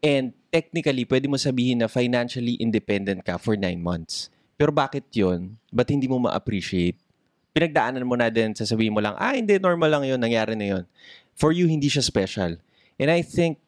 [0.00, 4.30] And technically, pwede mo sabihin na financially independent ka for nine months.
[4.54, 5.58] Pero bakit yun?
[5.72, 6.98] Ba't hindi mo ma-appreciate?
[7.50, 10.84] Pinagdaanan mo na din, sasabihin mo lang, ah, hindi, normal lang yun, nangyari na yun.
[11.34, 12.60] For you, hindi siya special.
[13.00, 13.58] And I think,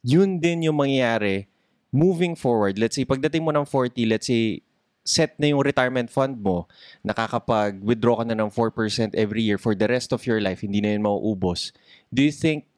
[0.00, 1.46] yun din yung mangyayari
[1.90, 2.78] moving forward.
[2.78, 4.62] Let's say, pagdating mo ng 40, let's say,
[5.02, 6.70] set na yung retirement fund mo,
[7.02, 10.94] nakakapag-withdraw ka na ng 4% every year for the rest of your life, hindi na
[10.94, 11.74] yun mauubos.
[12.14, 12.68] Do you think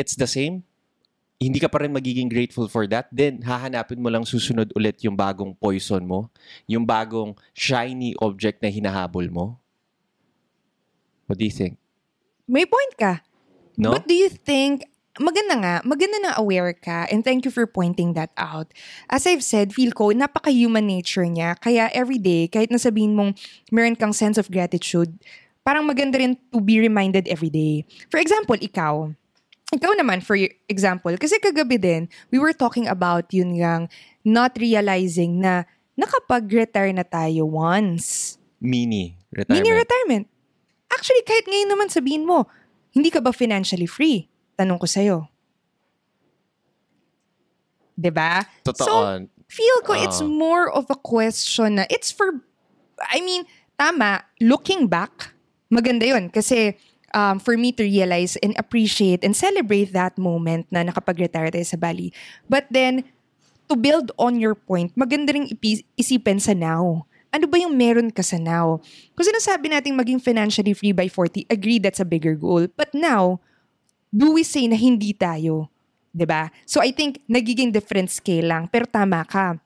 [0.00, 0.64] it's the same?
[1.40, 5.16] hindi ka pa rin magiging grateful for that, then hahanapin mo lang susunod ulit yung
[5.16, 6.28] bagong poison mo,
[6.68, 9.56] yung bagong shiny object na hinahabol mo.
[11.24, 11.80] What do you think?
[12.44, 13.24] May point ka.
[13.80, 13.96] No?
[13.96, 14.84] But do you think,
[15.20, 18.72] maganda nga, maganda na aware ka, and thank you for pointing that out.
[19.12, 23.36] As I've said, feel ko, napaka-human nature niya, kaya everyday, kahit nasabihin mong
[23.68, 25.12] meron kang sense of gratitude,
[25.60, 27.84] parang maganda rin to be reminded everyday.
[28.08, 29.12] For example, ikaw,
[29.76, 32.02] ikaw naman, for example, kasi kagabi din,
[32.32, 33.92] we were talking about yun yang
[34.24, 35.68] not realizing na
[36.00, 38.40] nakapag-retire na tayo once.
[38.56, 39.52] Mini retirement.
[39.52, 40.24] Mini retirement.
[40.90, 42.48] Actually, kahit ngayon naman sabihin mo,
[42.96, 44.29] hindi ka ba financially free?
[44.60, 45.24] Tanong ko sa'yo.
[47.96, 48.44] 'Di ba?
[48.60, 48.84] Totoo.
[48.84, 48.92] So,
[49.48, 50.28] feel ko it's Ah.
[50.28, 52.44] more of a question na it's for,
[53.08, 53.44] I mean,
[53.76, 55.32] tama, looking back,
[55.68, 56.28] maganda yun.
[56.28, 56.76] Kasi
[57.12, 61.76] um, for me to realize and appreciate and celebrate that moment na nakapag-retire tayo sa
[61.76, 62.12] Bali.
[62.48, 63.04] But then,
[63.68, 67.06] to build on your point, maganda rin ipi- isipin sa now.
[67.30, 68.82] Ano ba yung meron ka sa now?
[69.14, 72.66] Kung sinasabi natin maging financially free by 40, agree that's a bigger goal.
[72.74, 73.38] But now,
[74.10, 75.70] do we say na hindi tayo?
[76.10, 76.50] 'Di ba?
[76.66, 78.66] So I think nagiging different scale lang.
[78.68, 79.58] Pero tama ka.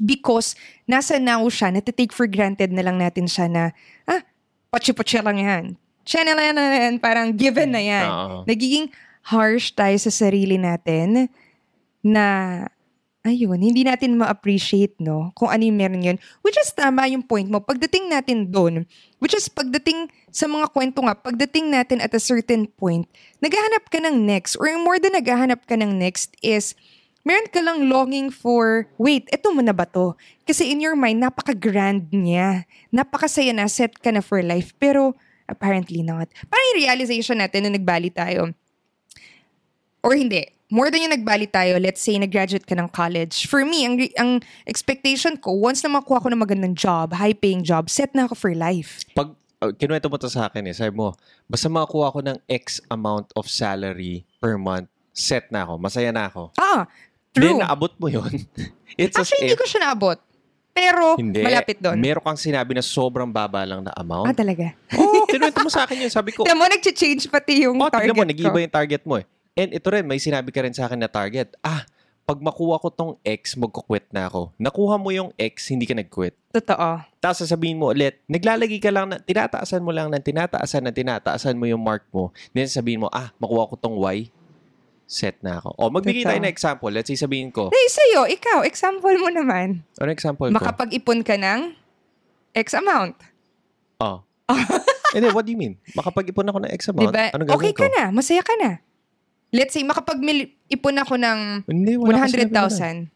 [0.00, 0.56] Because
[0.88, 3.76] nasa now siya, natitake for granted na lang natin siya na,
[4.08, 4.24] ah,
[4.72, 5.64] patsi-patsi lang yan.
[6.08, 8.08] Siya na lang yan, parang given na yan.
[8.08, 8.36] Oo.
[8.48, 8.88] Nagiging
[9.28, 11.28] harsh tayo sa sarili natin
[12.00, 12.24] na,
[13.22, 15.30] ayun, hindi natin ma-appreciate, no?
[15.38, 16.18] Kung ano yung meron yun.
[16.42, 17.62] Which is tama yung point mo.
[17.62, 18.84] Pagdating natin doon,
[19.22, 23.06] which is pagdating sa mga kwento nga, pagdating natin at a certain point,
[23.38, 26.74] naghahanap ka ng next, or more than naghahanap ka ng next is,
[27.22, 30.18] meron ka lang longing for, wait, eto mo na ba to?
[30.42, 32.66] Kasi in your mind, napaka-grand niya.
[32.90, 34.74] Napakasaya na, set ka na for life.
[34.82, 35.14] Pero,
[35.46, 36.26] apparently not.
[36.50, 38.50] Parang yung realization natin na nagbali tayo,
[40.02, 43.44] or hindi, more than yung nagbali tayo, let's say, nag-graduate ka ng college.
[43.44, 44.30] For me, ang, ang
[44.64, 48.52] expectation ko, once na makuha ko ng magandang job, high-paying job, set na ako for
[48.56, 49.04] life.
[49.12, 51.12] Pag uh, kinuwento mo to sa akin eh, sabi mo,
[51.44, 56.32] basta makakuha ko ng X amount of salary per month, set na ako, masaya na
[56.32, 56.48] ako.
[56.56, 56.88] Ah,
[57.36, 57.44] true.
[57.44, 58.32] Then naabot mo yun.
[58.96, 60.16] It's Actually, hindi ko siya naabot.
[60.72, 62.00] Pero, hindi, malapit doon.
[62.00, 64.32] Meron kang sinabi na sobrang baba lang na Ah, amount.
[64.32, 64.72] talaga?
[64.96, 66.08] Oo, oh, kinuwento mo sa akin yun.
[66.08, 68.30] Sabi ko, Tignan mo, nag-change pati yung oh, target tignan mo, ko.
[68.32, 69.24] nag-iiba yung target mo eh.
[69.52, 71.52] And ito rin, may sinabi ka rin sa akin na target.
[71.60, 71.84] Ah,
[72.22, 74.48] pag makuha ko tong X, magkukwit na ako.
[74.56, 76.32] Nakuha mo yung X, hindi ka nag-quit.
[76.50, 77.04] Totoo.
[77.20, 81.52] Tapos sasabihin mo ulit, naglalagay ka lang, na, tinataasan mo lang ng tinataasan na tinataasan
[81.52, 82.32] mo yung mark mo.
[82.50, 84.32] Then sabihin mo, ah, makuha ko tong Y,
[85.04, 85.76] set na ako.
[85.76, 86.46] O, magbigay tayo Totoo.
[86.48, 86.88] ng example.
[86.88, 89.84] Let's say sabihin ko, Hey, sa'yo, ikaw, example mo naman.
[90.00, 90.56] ano example ko?
[90.56, 91.76] Makapag-ipon ka ng
[92.56, 93.20] X amount.
[94.00, 94.24] oh.
[95.12, 95.76] Hindi, what do you mean?
[95.92, 97.28] Makapag-ipon ako ng X amount, Diba?
[97.30, 97.92] anong gagawin Okay ka ko?
[97.92, 98.04] na.
[98.08, 98.80] Masaya ka na.
[99.52, 101.38] Let's say, makapag-ipon ako ng
[101.68, 102.64] Hindi, wala akong sinabi na.
[102.64, 103.12] 100,000.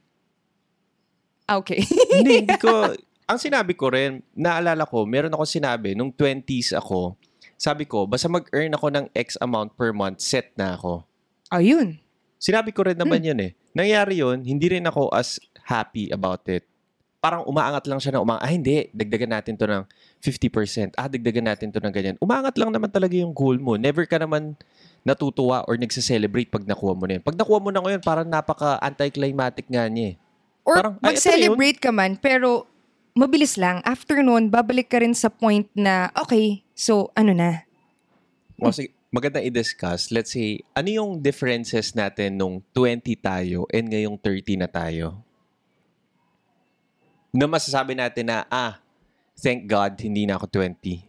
[1.48, 1.80] Ah, Okay.
[2.12, 2.92] hindi, hindi ko,
[3.30, 7.16] ang sinabi ko rin, naalala ko, meron ako sinabi, nung 20s ako,
[7.56, 11.08] sabi ko, basta mag-earn ako ng X amount per month, set na ako.
[11.48, 11.96] Ayun.
[12.36, 13.28] Sinabi ko rin naman Hmm.
[13.32, 13.52] yun eh.
[13.72, 16.68] Nangyari yun, hindi rin ako as happy about it.
[17.26, 18.46] Parang umaangat lang siya na umaangat.
[18.46, 18.86] Ah, hindi.
[18.94, 19.82] Dagdagan natin to ng
[20.22, 20.94] 50%.
[20.94, 22.14] Ah, dagdagan natin to ng ganyan.
[22.22, 23.74] Umaangat lang naman talaga yung goal mo.
[23.74, 24.54] Never ka naman
[25.02, 27.26] natutuwa or nagsa-celebrate pag nakuha mo na yun.
[27.26, 30.22] Pag nakuha mo na ngayon, parang napaka-anticlimactic nga niya eh.
[30.62, 32.70] Or Parang, mag-celebrate ka man, pero
[33.18, 33.82] mabilis lang.
[33.82, 37.66] After nun, babalik ka rin sa point na, okay, so ano na?
[38.62, 40.14] O, sige, magandang i-discuss.
[40.14, 45.25] Let's say, ano yung differences natin nung 20 tayo and ngayong 30 na tayo?
[47.36, 48.80] Na masasabi natin na, ah,
[49.36, 51.04] thank God, hindi na ako 20.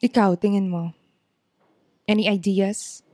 [0.00, 0.96] Ikaw, tingin mo.
[2.08, 3.04] Any ideas?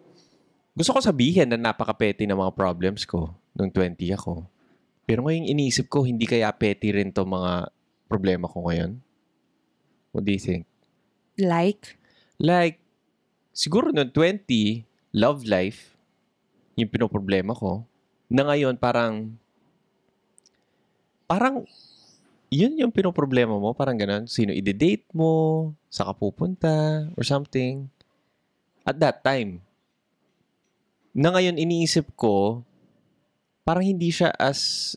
[0.78, 4.46] Gusto ko sabihin na napaka-petty ng mga problems ko nung 20 ako.
[5.02, 7.74] Pero ngayon iniisip ko, hindi kaya petty rin to mga
[8.06, 9.02] problema ko ngayon?
[10.14, 10.70] What do you think?
[11.34, 11.98] Like?
[12.38, 12.78] Like,
[13.50, 14.86] siguro noong 20,
[15.18, 15.98] love life,
[16.78, 17.82] yung pinoproblema ko,
[18.30, 19.34] na ngayon parang,
[21.26, 21.66] parang,
[22.48, 24.24] yun yung pinoproblema mo, parang ganun.
[24.30, 27.90] Sino ide-date mo, sa ka pupunta, or something.
[28.86, 29.60] At that time.
[31.10, 32.62] Na ngayon iniisip ko,
[33.66, 34.94] parang hindi siya as,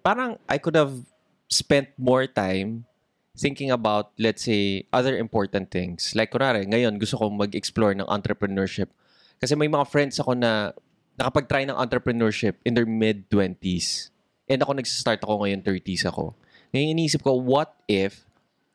[0.00, 1.04] parang I could have
[1.52, 2.88] spent more time
[3.36, 6.12] thinking about, let's say, other important things.
[6.12, 8.92] Like, kunwari, ngayon, gusto kong mag-explore ng entrepreneurship.
[9.40, 10.76] Kasi may mga friends ako na
[11.16, 14.09] nakapag-try ng entrepreneurship in their mid-20s.
[14.50, 16.34] And ako nagsistart ako ngayon, 30s ako.
[16.74, 18.26] Ngayon, iniisip ko, what if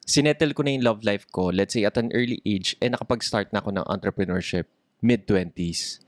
[0.07, 3.51] sinettle ko na yung love life ko, let's say at an early age, and nakapag-start
[3.51, 4.71] na ako ng entrepreneurship,
[5.03, 5.99] mid-20s.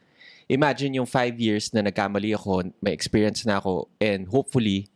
[0.48, 4.88] Imagine yung five years na nagkamali ako, may experience na ako, and hopefully,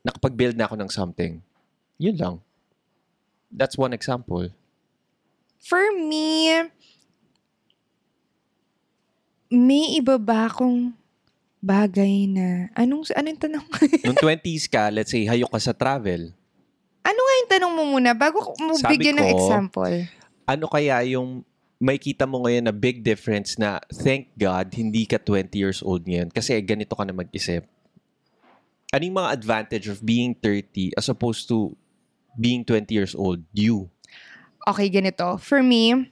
[0.00, 1.44] nakapag-build na ako ng something.
[2.00, 2.34] Yun lang.
[3.52, 4.48] That's one example.
[5.60, 6.56] For me,
[9.52, 10.96] may iba ba akong
[11.62, 12.68] bagay na...
[12.74, 13.66] Anong, anong tanong?
[14.06, 16.34] Nung 20s ka, let's say, hayok ka sa travel.
[17.02, 19.96] ano nga yung tanong mo muna bago mo Sabi bigyan ng ko, example?
[20.46, 21.46] Ano kaya yung
[21.82, 26.06] may kita mo ngayon na big difference na thank God hindi ka 20 years old
[26.06, 27.66] ngayon kasi ganito ka na mag-isip.
[28.94, 31.74] Ano yung mga advantage of being 30 as opposed to
[32.38, 33.42] being 20 years old?
[33.50, 33.90] You.
[34.62, 35.42] Okay, ganito.
[35.42, 36.06] For me,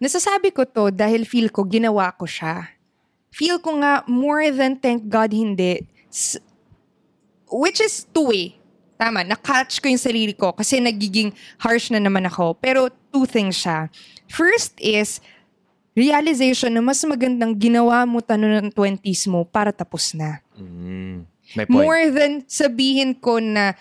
[0.00, 2.73] nasasabi ko to dahil feel ko ginawa ko siya.
[3.34, 5.82] Feel ko nga more than thank God hindi.
[7.50, 8.54] Which is two-way.
[8.94, 12.54] Tama, na-catch ko yung sarili ko kasi nagiging harsh na naman ako.
[12.62, 13.90] Pero two things siya.
[14.30, 15.18] First is,
[15.98, 20.38] realization na mas magandang ginawa mo tanong ng 20s mo para tapos na.
[20.54, 21.26] Mm,
[21.58, 21.74] may point.
[21.74, 23.74] More than sabihin ko na,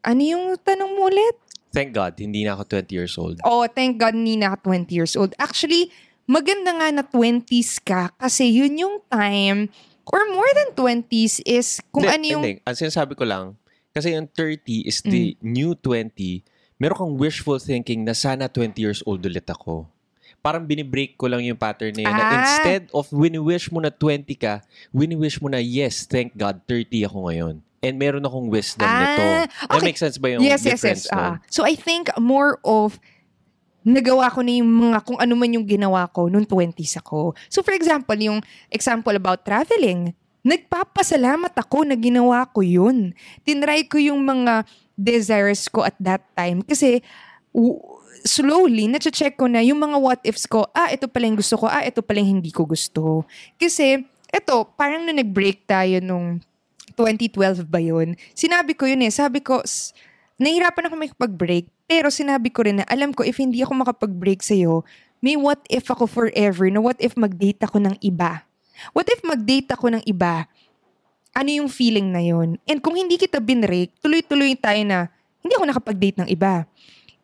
[0.00, 1.36] ano yung tanong mo ulit?
[1.74, 3.36] Thank God, hindi na ako 20 years old.
[3.42, 5.36] Oh, thank God, hindi na ako 20 years old.
[5.36, 5.90] Actually,
[6.24, 9.68] maganda nga na 20s ka kasi yun yung time
[10.04, 12.42] or more than 20s is kung Hindi, ano yung...
[12.44, 13.56] Hindi, ang sinasabi ko lang,
[13.90, 15.40] kasi yung 30 is the Mm.
[15.40, 16.44] new 20,
[16.76, 19.88] meron kang wishful thinking na sana 20 years old ulit ako.
[20.40, 22.12] Parang binibreak ko lang yung pattern na yun.
[22.12, 22.36] Na Ah.
[22.36, 24.60] instead of wini-wish mo na 20 ka,
[24.92, 27.54] wini-wish mo na, yes, thank God, 30 ako ngayon.
[27.80, 29.24] And meron akong wisdom nito.
[29.24, 29.88] Ah, That okay.
[29.88, 30.72] makes sense ba yung yes, yes, yes.
[30.80, 31.16] difference Ah.
[31.16, 31.48] nun?
[31.48, 32.96] so I think more of
[33.84, 37.36] nagawa ko na yung mga kung ano man yung ginawa ko nung 20s ako.
[37.52, 38.40] So for example, yung
[38.72, 43.12] example about traveling, nagpapasalamat ako na ginawa ko yun.
[43.44, 44.64] Tinry ko yung mga
[44.96, 47.04] desires ko at that time kasi
[47.52, 47.78] w-
[48.24, 51.68] slowly, na-check ko na yung mga what ifs ko, ah, ito pala yung gusto ko,
[51.68, 53.28] ah, ito pala yung hindi ko gusto.
[53.60, 54.00] Kasi,
[54.32, 56.40] eto, parang nung nag-break tayo nung
[56.96, 58.16] 2012 ba yun?
[58.32, 59.12] Sinabi ko yun eh.
[59.12, 59.92] Sabi ko, s-
[60.40, 61.68] nahihirapan ako makipag-break.
[61.84, 64.84] Pero sinabi ko rin na, alam ko, if hindi ako makapag-break sa'yo,
[65.20, 68.44] may what if ako forever na what if mag-date ako ng iba?
[68.92, 70.48] What if mag-date ako ng iba?
[71.36, 72.56] Ano yung feeling na yun?
[72.68, 75.08] And kung hindi kita binrake, tuloy-tuloy tayo na,
[75.44, 76.64] hindi ako nakapag-date ng iba.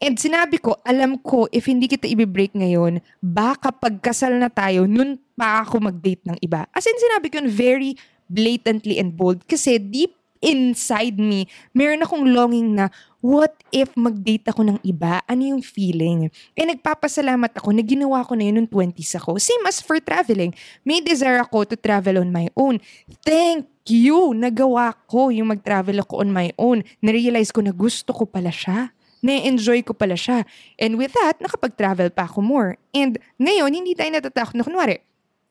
[0.00, 5.20] And sinabi ko, alam ko, if hindi kita i-break ngayon, baka pagkasal na tayo, nun
[5.36, 6.64] pa ako mag-date ng iba.
[6.72, 9.44] As in, sinabi ko yun very blatantly and bold.
[9.44, 11.44] Kasi deep inside me,
[11.76, 12.88] meron akong longing na,
[13.20, 15.20] what if mag-date ako ng iba?
[15.28, 16.32] Ano yung feeling?
[16.56, 19.36] Eh, nagpapasalamat ako na ginawa ko na yun nung 20s ako.
[19.36, 20.56] Same as for traveling.
[20.84, 22.80] May desire ako to travel on my own.
[23.22, 24.32] Thank you!
[24.32, 26.82] Nagawa ko yung mag-travel ako on my own.
[27.04, 28.92] Narealize ko na gusto ko pala siya.
[29.20, 30.48] na-enjoy ko pala siya.
[30.80, 32.80] And with that, nakapag-travel pa ako more.
[32.96, 35.04] And ngayon, hindi tayo natatakot na kunwari,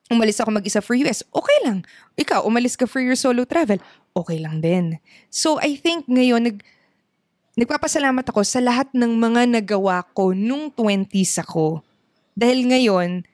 [0.10, 1.86] umalis ako mag-isa for US, okay lang.
[2.18, 3.78] Ikaw, umalis ka for your solo travel,
[4.18, 4.98] okay lang din.
[5.30, 6.58] So I think ngayon, nag,
[7.60, 11.84] nagpapasalamat ako sa lahat ng mga nagawa ko nung 20s ako.
[12.32, 13.28] Dahil ngayon,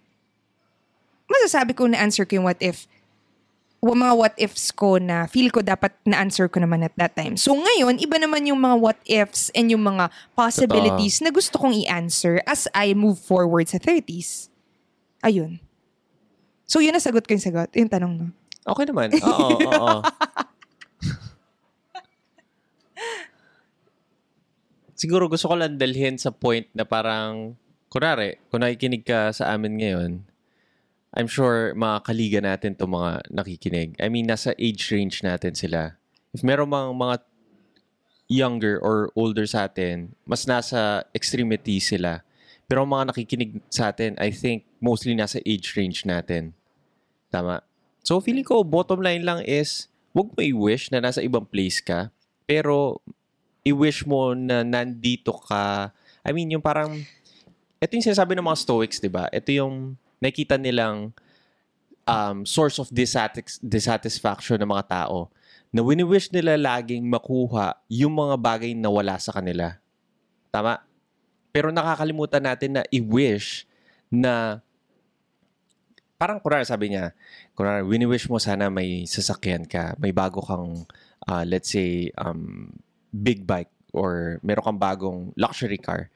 [1.30, 2.90] masasabi ko na answer ko yung what if
[3.86, 7.38] mga what ifs ko na feel ko dapat na-answer ko naman at that time.
[7.38, 11.78] So ngayon, iba naman yung mga what ifs and yung mga possibilities na gusto kong
[11.86, 14.50] i-answer as I move forward sa 30s.
[15.22, 15.62] Ayun.
[16.66, 18.28] So yun nasagot ko yung sagot, yung tanong no.
[18.66, 19.14] Okay naman.
[19.22, 19.98] Oo, oo.
[25.06, 27.54] Siguro gusto ko lang dalhin sa point na parang,
[27.94, 30.26] kunwari, kung nakikinig ka sa amin ngayon,
[31.14, 33.94] I'm sure mga kaliga natin to mga nakikinig.
[34.02, 35.94] I mean, nasa age range natin sila.
[36.34, 37.16] If meron mga, mga
[38.34, 42.26] younger or older sa atin, mas nasa extremity sila.
[42.66, 46.58] Pero mga nakikinig sa atin, I think mostly nasa age range natin.
[47.30, 47.62] Tama?
[48.02, 49.86] So, feeling ko, bottom line lang is,
[50.18, 52.10] wag mo i-wish na nasa ibang place ka,
[52.50, 53.06] pero
[53.66, 55.90] i-wish mo na nandito ka.
[56.22, 57.02] I mean, yung parang,
[57.82, 59.26] ito yung sinasabi ng mga Stoics, di ba?
[59.34, 61.10] Ito yung nakita nilang
[62.06, 65.34] um, source of dissatis- dissatisfaction ng mga tao
[65.74, 69.76] na wini-wish nila laging makuha yung mga bagay na wala sa kanila.
[70.54, 70.80] Tama?
[71.52, 73.68] Pero nakakalimutan natin na i-wish
[74.08, 74.64] na
[76.16, 77.12] parang kunwari sabi niya,
[77.58, 80.88] kunwari wini-wish mo sana may sasakyan ka, may bago kang,
[81.28, 82.72] uh, let's say, um,
[83.16, 86.12] big bike or meron kang bagong luxury car.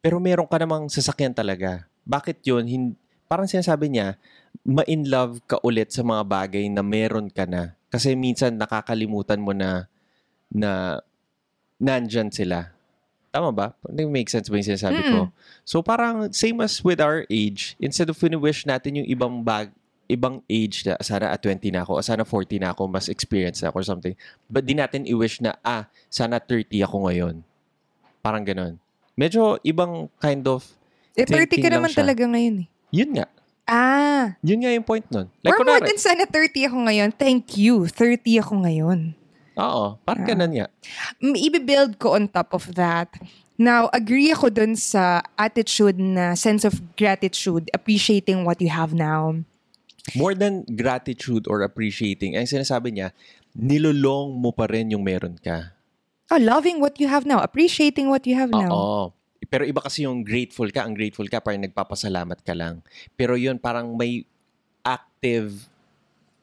[0.00, 1.84] Pero meron ka namang sasakyan talaga.
[2.08, 2.64] Bakit yun?
[2.64, 2.96] Hin-
[3.28, 4.16] parang sinasabi niya,
[4.64, 7.76] ma-in love ka ulit sa mga bagay na meron ka na.
[7.92, 9.86] Kasi minsan nakakalimutan mo na
[10.48, 11.00] na
[11.76, 12.72] nandyan sila.
[13.32, 13.72] Tama ba?
[13.88, 15.20] Hindi make sense ba yung sinasabi ko?
[15.64, 19.72] So parang same as with our age, instead of wish natin yung ibang bag,
[20.06, 23.68] ibang age na sana at 20 na ako, sana 40 na ako, mas experience na
[23.68, 24.14] ako or something.
[24.46, 27.40] But di natin i-wish na, ah, sana 30 ako ngayon.
[28.20, 28.76] Parang ganun.
[29.14, 30.64] Medyo ibang kind of,
[31.12, 32.00] Eh, 30 Thinking ka naman siya.
[32.02, 32.68] talaga ngayon eh.
[32.88, 33.26] yun nga.
[33.62, 35.28] Ah, Yun nga yung point nun.
[35.40, 37.10] or more kunwari- than sana 30 ako ngayon.
[37.12, 37.84] Thank you.
[37.86, 39.12] 30 ako ngayon.
[39.54, 40.28] Oo, parang Ah.
[40.28, 40.66] ganun nga.
[41.20, 43.12] Mm, Ibi-build ko on top of that.
[43.54, 49.36] Now, agree ako dun sa attitude na sense of gratitude, appreciating what you have now.
[50.18, 53.14] More than gratitude or appreciating, ang sinasabi niya,
[53.54, 55.78] nilolong mo pa rin yung meron ka.
[56.32, 58.72] Oh, loving what you have now, appreciating what you have now.
[58.72, 59.02] Oo.
[59.46, 60.82] Pero iba kasi yung grateful ka.
[60.82, 62.80] Ang grateful ka, parang nagpapasalamat ka lang.
[63.14, 64.24] Pero yun, parang may
[64.82, 65.70] active,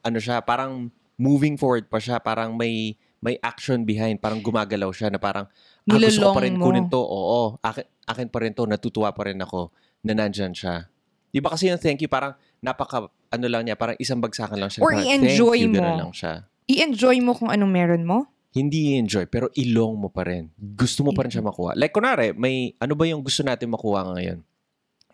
[0.00, 0.88] ano siya, parang
[1.20, 2.16] moving forward pa siya.
[2.22, 4.16] Parang may may action behind.
[4.22, 6.64] Parang gumagalaw siya na parang, ah, gusto ko pa rin mo.
[6.64, 7.00] kunin to.
[7.00, 8.64] Oo, akin, akin pa rin to.
[8.64, 9.68] Natutuwa pa rin ako
[10.00, 10.88] na nandyan siya.
[11.30, 14.84] Iba kasi yung thank you, parang napaka, ano lang niya, parang isang bagsakan lang siya.
[14.84, 15.80] Or Parang, i-enjoy you, mo.
[15.80, 16.44] lang siya.
[16.68, 18.28] I-enjoy mo kung anong meron mo.
[18.50, 20.50] Hindi i-enjoy, pero ilong mo pa rin.
[20.58, 21.74] Gusto mo pa rin siya makuha.
[21.74, 24.42] Like, kunwari, may, ano ba yung gusto natin makuha ngayon?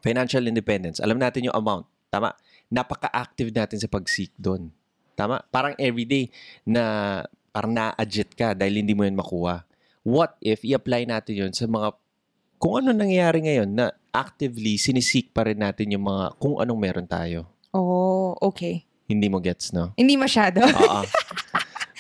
[0.00, 0.98] Financial independence.
[1.00, 1.87] Alam natin yung amount.
[2.09, 2.32] Tama?
[2.72, 4.72] Napaka-active natin sa pag-seek doon.
[5.16, 5.40] Tama?
[5.48, 6.28] Parang everyday
[6.64, 7.24] na
[7.56, 9.64] parang na-adjit ka dahil hindi mo yun makuha.
[10.04, 11.96] What if i-apply natin yun sa mga
[12.61, 17.09] kung ano nangyayari ngayon na actively sinisik pa rin natin yung mga kung anong meron
[17.09, 17.44] tayo.
[17.76, 18.88] Oh, okay.
[19.07, 19.92] Hindi mo gets, no?
[19.94, 20.64] Hindi masyado.
[20.81, 21.02] Oo.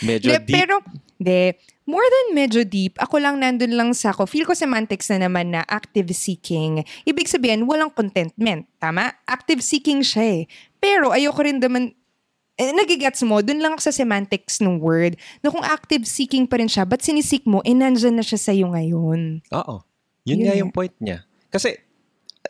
[0.02, 0.56] Medyo De, deep.
[0.56, 0.80] Pero,
[1.20, 1.54] de,
[1.86, 4.26] more than medyo deep, ako lang nandun lang sa ako.
[4.26, 6.82] Feel ko semantics na naman na active seeking.
[7.06, 8.66] Ibig sabihin, walang contentment.
[8.82, 9.14] Tama?
[9.28, 10.42] Active seeking siya eh.
[10.82, 11.94] Pero ayoko rin naman,
[12.56, 16.56] eh, nagigets mo, dun lang ako sa semantics ng word, na kung active seeking pa
[16.58, 19.44] rin siya, ba't sinisik mo, eh nandyan na siya sa'yo ngayon.
[19.52, 19.84] Oo.
[20.26, 21.22] Yun, Yun nga yung point niya.
[21.52, 21.85] Kasi,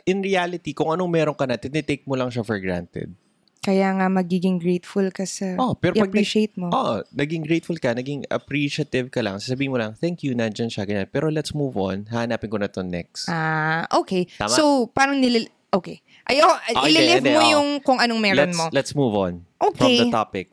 [0.05, 3.15] in reality, kung anong meron ka na, tinitake mo lang siya for granted.
[3.59, 6.71] Kaya nga magiging grateful ka sa, Oh, pero pag i-appreciate mo.
[6.71, 10.87] Oo, naging grateful ka, naging appreciative ka lang, sasabihin mo lang, thank you, nandyan siya,
[10.87, 11.11] ganyan.
[11.11, 13.27] Pero let's move on, hanapin ko na to next.
[13.27, 14.31] Ah, okay.
[14.39, 14.55] Tama?
[14.55, 15.51] So, parang nilil...
[15.67, 15.99] Okay.
[16.31, 17.51] Ayo, Okay, ililive mo oo.
[17.59, 18.65] yung kung anong meron let's, mo.
[18.71, 19.99] let's move on from Okay.
[19.99, 20.47] the topic.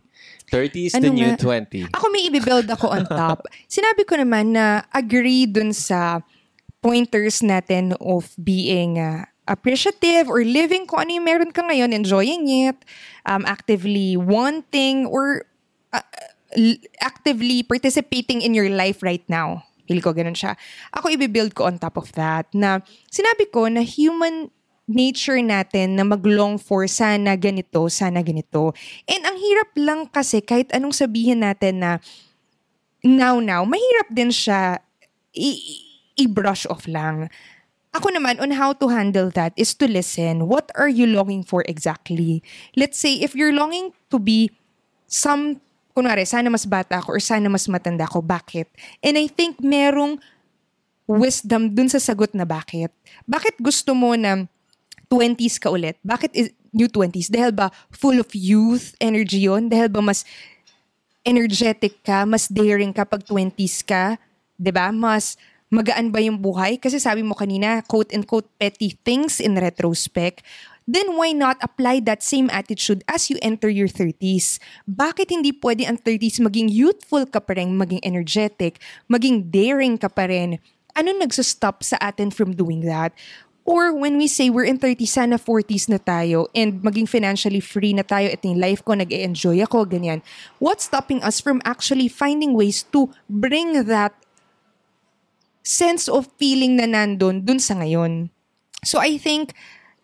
[0.50, 1.62] 30 is Ano the new nga?
[1.62, 1.94] 20.
[1.94, 3.46] Ako may i-build ako on top.
[3.70, 6.22] Sinabi ko naman na agree dun sa
[6.78, 12.48] pointers natin of being uh, appreciative or living kung ano yung meron ka ngayon, enjoying
[12.70, 12.78] it,
[13.28, 15.44] um, actively wanting or
[15.92, 16.04] uh,
[17.02, 19.64] actively participating in your life right now.
[19.84, 20.56] Feel ko ganun siya.
[20.96, 22.80] Ako i-build ko on top of that na
[23.12, 24.48] sinabi ko na human
[24.88, 28.72] nature natin na mag-long for sana ganito, sana ganito.
[29.08, 31.92] And ang hirap lang kasi kahit anong sabihin natin na
[33.04, 34.80] now now, mahirap din siya
[35.36, 35.84] i- i-
[36.28, 37.28] i-brush off lang.
[37.94, 40.50] Ako naman, on how to handle that is to listen.
[40.50, 42.42] What are you longing for exactly?
[42.74, 44.50] Let's say, if you're longing to be
[45.06, 45.62] some,
[45.94, 48.66] kunwari, sana mas bata ako or sana mas matanda ako, bakit?
[49.06, 50.18] And I think merong
[51.06, 52.90] wisdom dun sa sagot na bakit.
[53.30, 54.50] Bakit gusto mo na
[55.14, 56.02] 20s ka ulit?
[56.02, 57.30] Bakit is new 20s?
[57.30, 60.26] Dahil ba full of youth, energy yon Dahil ba mas
[61.22, 64.18] energetic ka, mas daring ka pag 20s ka?
[64.58, 64.90] 'di ba?
[64.90, 65.36] Mas
[65.74, 66.78] magaan ba yung buhay?
[66.78, 70.46] Kasi sabi mo kanina, quote-unquote petty things in retrospect.
[70.86, 74.62] Then why not apply that same attitude as you enter your 30s?
[74.86, 78.78] Bakit hindi pwede ang 30s maging youthful ka pa rin, maging energetic,
[79.10, 80.62] maging daring ka pa rin?
[80.94, 83.16] Ano nagsastop sa atin from doing that?
[83.64, 87.96] Or when we say we're in 30s, sana 40s na tayo and maging financially free
[87.96, 90.20] na tayo, ito yung life ko, nag-enjoy ako, ganyan.
[90.60, 94.12] What's stopping us from actually finding ways to bring that
[95.64, 98.30] sense of feeling na nandun dun sa ngayon.
[98.84, 99.56] So I think,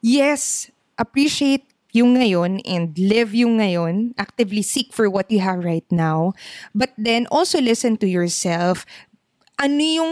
[0.01, 4.15] yes, appreciate yung ngayon and live yung ngayon.
[4.17, 6.33] Actively seek for what you have right now.
[6.73, 8.87] But then also listen to yourself.
[9.59, 10.11] Ano yung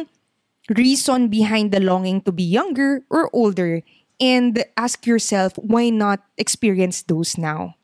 [0.76, 3.82] reason behind the longing to be younger or older?
[4.20, 7.78] And ask yourself, why not experience those now?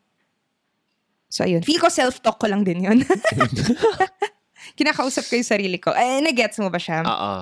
[1.30, 3.05] So ayun, feel ko self-talk ko lang din yun.
[4.74, 5.93] kinakausap ko yung sarili ko.
[5.93, 7.05] Eh, nag-gets mo ba siya?
[7.05, 7.34] Oo.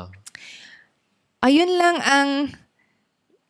[1.42, 2.30] Ayun lang ang...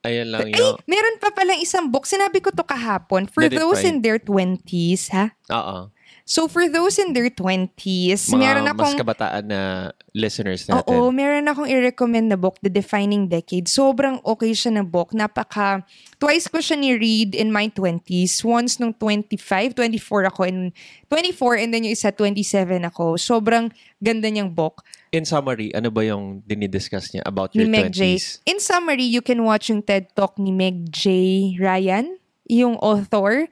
[0.02, 0.74] Ayan lang Ay, yun.
[0.90, 2.10] meron pa palang isang book.
[2.10, 3.30] Sinabi ko to kahapon.
[3.30, 5.30] For it those in their 20s, ha?
[5.54, 5.94] Oo.
[6.32, 8.96] So for those in their 20s, Mga meron mas akong...
[9.04, 10.88] kabataan na listeners natin.
[10.88, 13.68] Oo, meron akong i-recommend na book, The Defining Decade.
[13.68, 15.12] Sobrang okay siya na book.
[15.12, 15.84] Napaka...
[16.24, 18.48] Twice ko siya ni-read in my 20s.
[18.48, 20.48] Once nung 25, 24 ako.
[20.48, 20.72] And
[21.12, 23.20] 24 and then yung isa 27 ako.
[23.20, 23.68] Sobrang
[24.00, 24.88] ganda niyang book.
[25.12, 28.16] In summary, ano ba yung dinidiscuss niya about ni your Meg J.
[28.16, 28.48] 20s?
[28.48, 31.12] In summary, you can watch yung TED Talk ni Meg J.
[31.60, 32.16] Ryan,
[32.48, 33.52] yung author.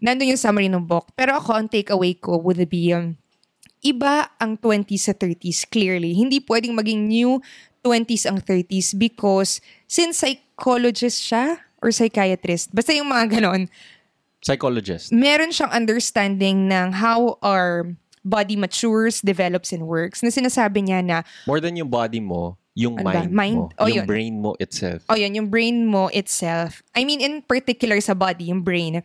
[0.00, 1.12] Nandun yung summary ng book.
[1.14, 3.14] Pero ako, ang takeaway ko would be, um,
[3.80, 6.12] iba ang 20s sa 30s, clearly.
[6.12, 7.40] Hindi pwedeng maging new
[7.80, 13.68] 20s ang 30s because since psychologist siya or psychiatrist, basta yung mga ganon,
[14.40, 15.12] Psychologist.
[15.12, 17.84] meron siyang understanding ng how our
[18.20, 20.20] body matures, develops, and works.
[20.20, 23.20] Na sinasabi niya na More than yung body mo, yung Ano ba?
[23.20, 23.56] mind, Mind?
[23.58, 23.72] mo.
[23.76, 24.06] Oh, yung yun.
[24.06, 25.04] brain mo itself.
[25.08, 29.00] o yun, yung brain mo itself, I mean in particular sa body, yung brain,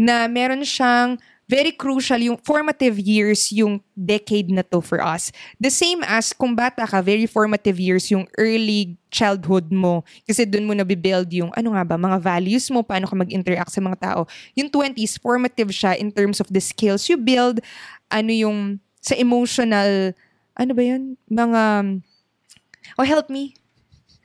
[0.00, 1.20] na meron siyang
[1.50, 5.34] very crucial yung formative years yung decade na to for us.
[5.58, 10.06] The same as kung bata ka, very formative years yung early childhood mo.
[10.24, 13.82] Kasi dun mo nabibuild yung, ano nga ba, mga values mo, paano ka mag-interact sa
[13.82, 14.20] mga tao.
[14.54, 17.58] Yung 20s, formative siya in terms of the skills you build,
[18.08, 20.14] ano yung, sa emotional,
[20.54, 21.18] ano ba yun?
[21.26, 21.62] Mga,
[22.94, 23.58] oh help me.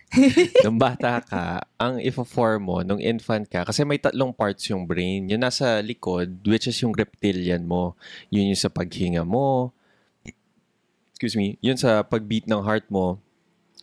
[0.66, 5.28] nung bata ka, ang ifo-form mo, nung infant ka, kasi may tatlong parts yung brain.
[5.28, 7.98] Yung nasa likod, which is yung reptilian mo.
[8.32, 9.74] Yun yung sa paghinga mo.
[11.16, 11.56] Excuse me.
[11.64, 13.20] Yun sa pagbeat ng heart mo.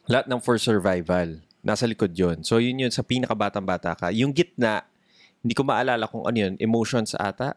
[0.08, 1.40] Lahat ng for survival.
[1.62, 2.42] Nasa likod yun.
[2.42, 4.06] So, yun yun sa pinakabatang-bata ka.
[4.10, 4.82] Yung gitna,
[5.42, 7.54] hindi ko maalala kung ano yun, emotions ata.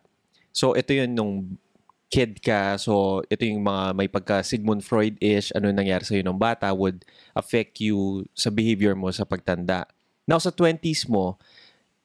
[0.56, 1.58] So, ito yun nung
[2.10, 2.78] kid ka.
[2.78, 7.04] So, ito yung mga may pagka Sigmund Freud-ish, ano nangyari sa'yo nung bata would
[7.34, 9.90] affect you sa behavior mo sa pagtanda.
[10.26, 11.38] Now, sa 20s mo,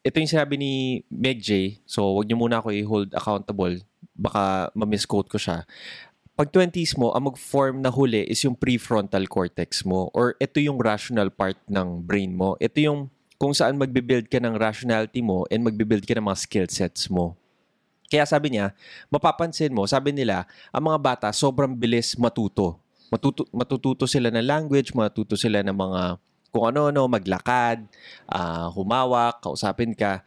[0.00, 1.80] ito yung sinabi ni Meg J.
[1.84, 3.80] So, wag niyo muna ako i-hold accountable.
[4.16, 5.68] Baka ma-misquote ko siya.
[6.40, 10.80] Pag 20s mo, ang mag-form na huli is yung prefrontal cortex mo or ito yung
[10.80, 12.56] rational part ng brain mo.
[12.56, 13.00] Ito yung
[13.36, 17.36] kung saan magbe-build ka ng rationality mo and magbe-build ka ng mga skill sets mo.
[18.10, 18.74] Kaya sabi niya,
[19.06, 20.42] mapapansin mo, sabi nila,
[20.74, 22.74] ang mga bata sobrang bilis matuto.
[23.06, 26.02] Matuto, matututo sila ng language, matututo sila ng mga
[26.50, 27.86] kung ano-ano, maglakad,
[28.26, 30.26] ah, humawak, kausapin ka.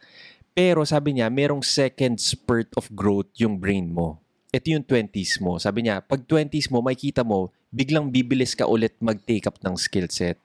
[0.56, 4.16] Pero sabi niya, merong second spurt of growth yung brain mo.
[4.48, 5.60] Ito yung 20s mo.
[5.60, 10.08] Sabi niya, pag 20s mo, makikita mo, biglang bibilis ka ulit mag-take up ng skill
[10.08, 10.40] set.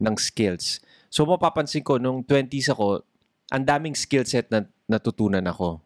[0.00, 0.80] Ng skills.
[1.12, 3.04] So mapapansin ko, nung 20s ako,
[3.52, 5.76] ang daming skill set na natutunan ako.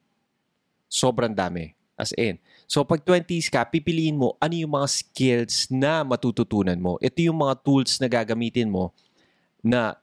[0.87, 1.75] Sobrang dami.
[1.99, 2.39] As in.
[2.71, 7.01] So pag 20s ka, pipiliin mo ano yung mga skills na matututunan mo.
[7.03, 8.93] Ito yung mga tools na gagamitin mo
[9.65, 9.99] na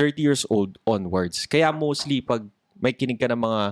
[0.00, 1.46] 30 years old onwards.
[1.46, 2.42] Kaya mostly pag
[2.80, 3.62] may kinig ka ng mga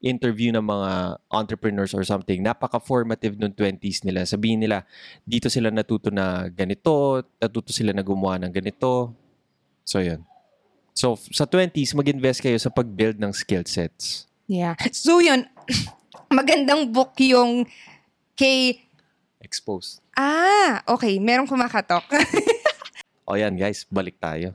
[0.00, 4.22] interview ng mga entrepreneurs or something, napaka-formative nung 20s nila.
[4.22, 4.86] Sabihin nila,
[5.26, 9.10] dito sila natuto na ganito, natuto sila na gumawa ng ganito.
[9.82, 10.22] So, yun.
[10.96, 14.24] So, sa 20s, mag-invest kayo sa pag-build ng skill sets.
[14.48, 14.72] Yeah.
[14.90, 15.44] So yun,
[16.32, 17.68] magandang book yung
[18.32, 18.80] kay
[19.36, 20.00] Expose.
[20.12, 21.20] Ah, okay.
[21.20, 22.02] Merong kumakatok.
[23.26, 24.54] O yan guys, balik tayo.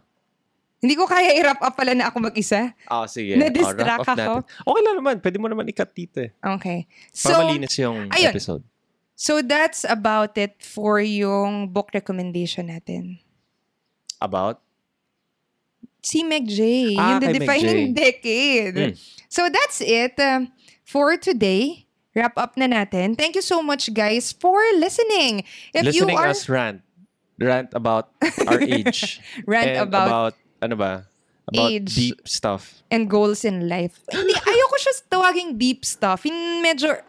[0.80, 2.72] Hindi ko kaya i-wrap up pala na ako mag-isa.
[2.88, 3.36] Ah, sige.
[3.36, 4.16] Na-distract O, wrap up ako.
[4.16, 4.42] natin.
[4.64, 5.16] Okay lang naman.
[5.20, 6.32] Pwede mo naman ikat dito eh.
[6.40, 6.88] Okay.
[7.12, 8.32] Para So, malinis yung ayun.
[8.32, 8.64] episode.
[9.14, 13.20] so that's about it for yung book recommendation natin.
[14.18, 14.64] About?
[16.02, 16.98] Si Meg J.
[16.98, 17.98] Ah, yung The Defining J.
[17.98, 18.76] Decade.
[18.76, 18.94] Mm.
[19.30, 20.50] So that's it um,
[20.84, 21.86] for today.
[22.12, 23.16] Wrap up na natin.
[23.16, 25.48] Thank you so much, guys, for listening.
[25.72, 26.84] If Listening you are us rant.
[27.40, 28.12] Rant about
[28.46, 29.24] our age.
[29.48, 31.08] rant and about, ano ba?
[31.48, 31.96] About Age.
[31.96, 32.84] deep stuff.
[32.92, 34.04] and goals in life.
[34.12, 36.28] Hindi, ayoko siya tawaging deep stuff.
[36.28, 37.00] Yung medyo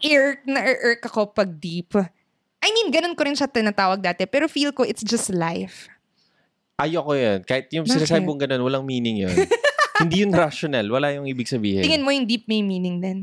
[0.00, 1.92] irk na irk ako pag deep.
[2.62, 4.24] I mean, ganun ko rin siya tinatawag dati.
[4.24, 5.90] Pero feel ko, it's just life.
[6.78, 7.42] Ayoko yun.
[7.42, 8.06] Kahit yung Bakit?
[8.06, 9.34] sinasabi mong ganun, walang meaning yun.
[10.00, 10.86] Hindi yun rational.
[10.86, 11.82] Wala yung ibig sabihin.
[11.82, 13.18] Tingin mo yung deep may meaning din.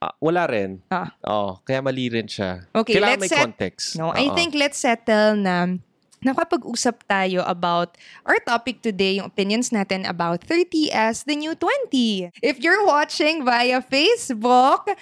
[0.00, 0.80] Ah, wala rin.
[0.88, 1.12] Ah.
[1.28, 2.64] Oo, kaya mali rin siya.
[2.72, 3.86] Okay, Kailangan let's may set- context.
[4.00, 4.34] No, I Oo.
[4.34, 5.76] think let's settle na
[6.24, 7.96] nakapag-usap tayo about
[8.28, 12.30] our topic today, yung opinions natin about 30 as the new 20.
[12.44, 14.92] If you're watching via Facebook,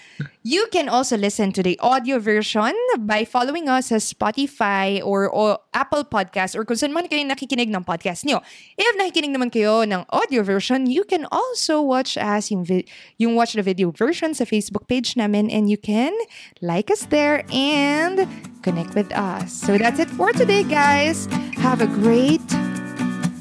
[0.42, 2.72] you can also listen to the audio version
[3.04, 7.68] by following us sa Spotify or, or Apple Podcast or kung saan man kayo nakikinig
[7.68, 8.40] ng podcast nyo.
[8.78, 12.86] If nakikinig naman kayo ng audio version, you can also watch us yung, vi-
[13.18, 16.14] yung watch the video version sa Facebook page namin and you can
[16.62, 18.24] like us there and
[18.68, 19.52] connect with us.
[19.52, 21.24] So that's it for today, guys.
[21.56, 22.44] Have a great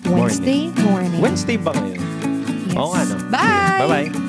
[0.07, 1.19] Wednesday morning.
[1.19, 1.99] Wednesday ba ngayon?
[2.71, 2.79] Yes.
[2.79, 3.15] Oo nga, no?
[3.27, 3.79] Bye!
[3.83, 4.26] Bye-bye.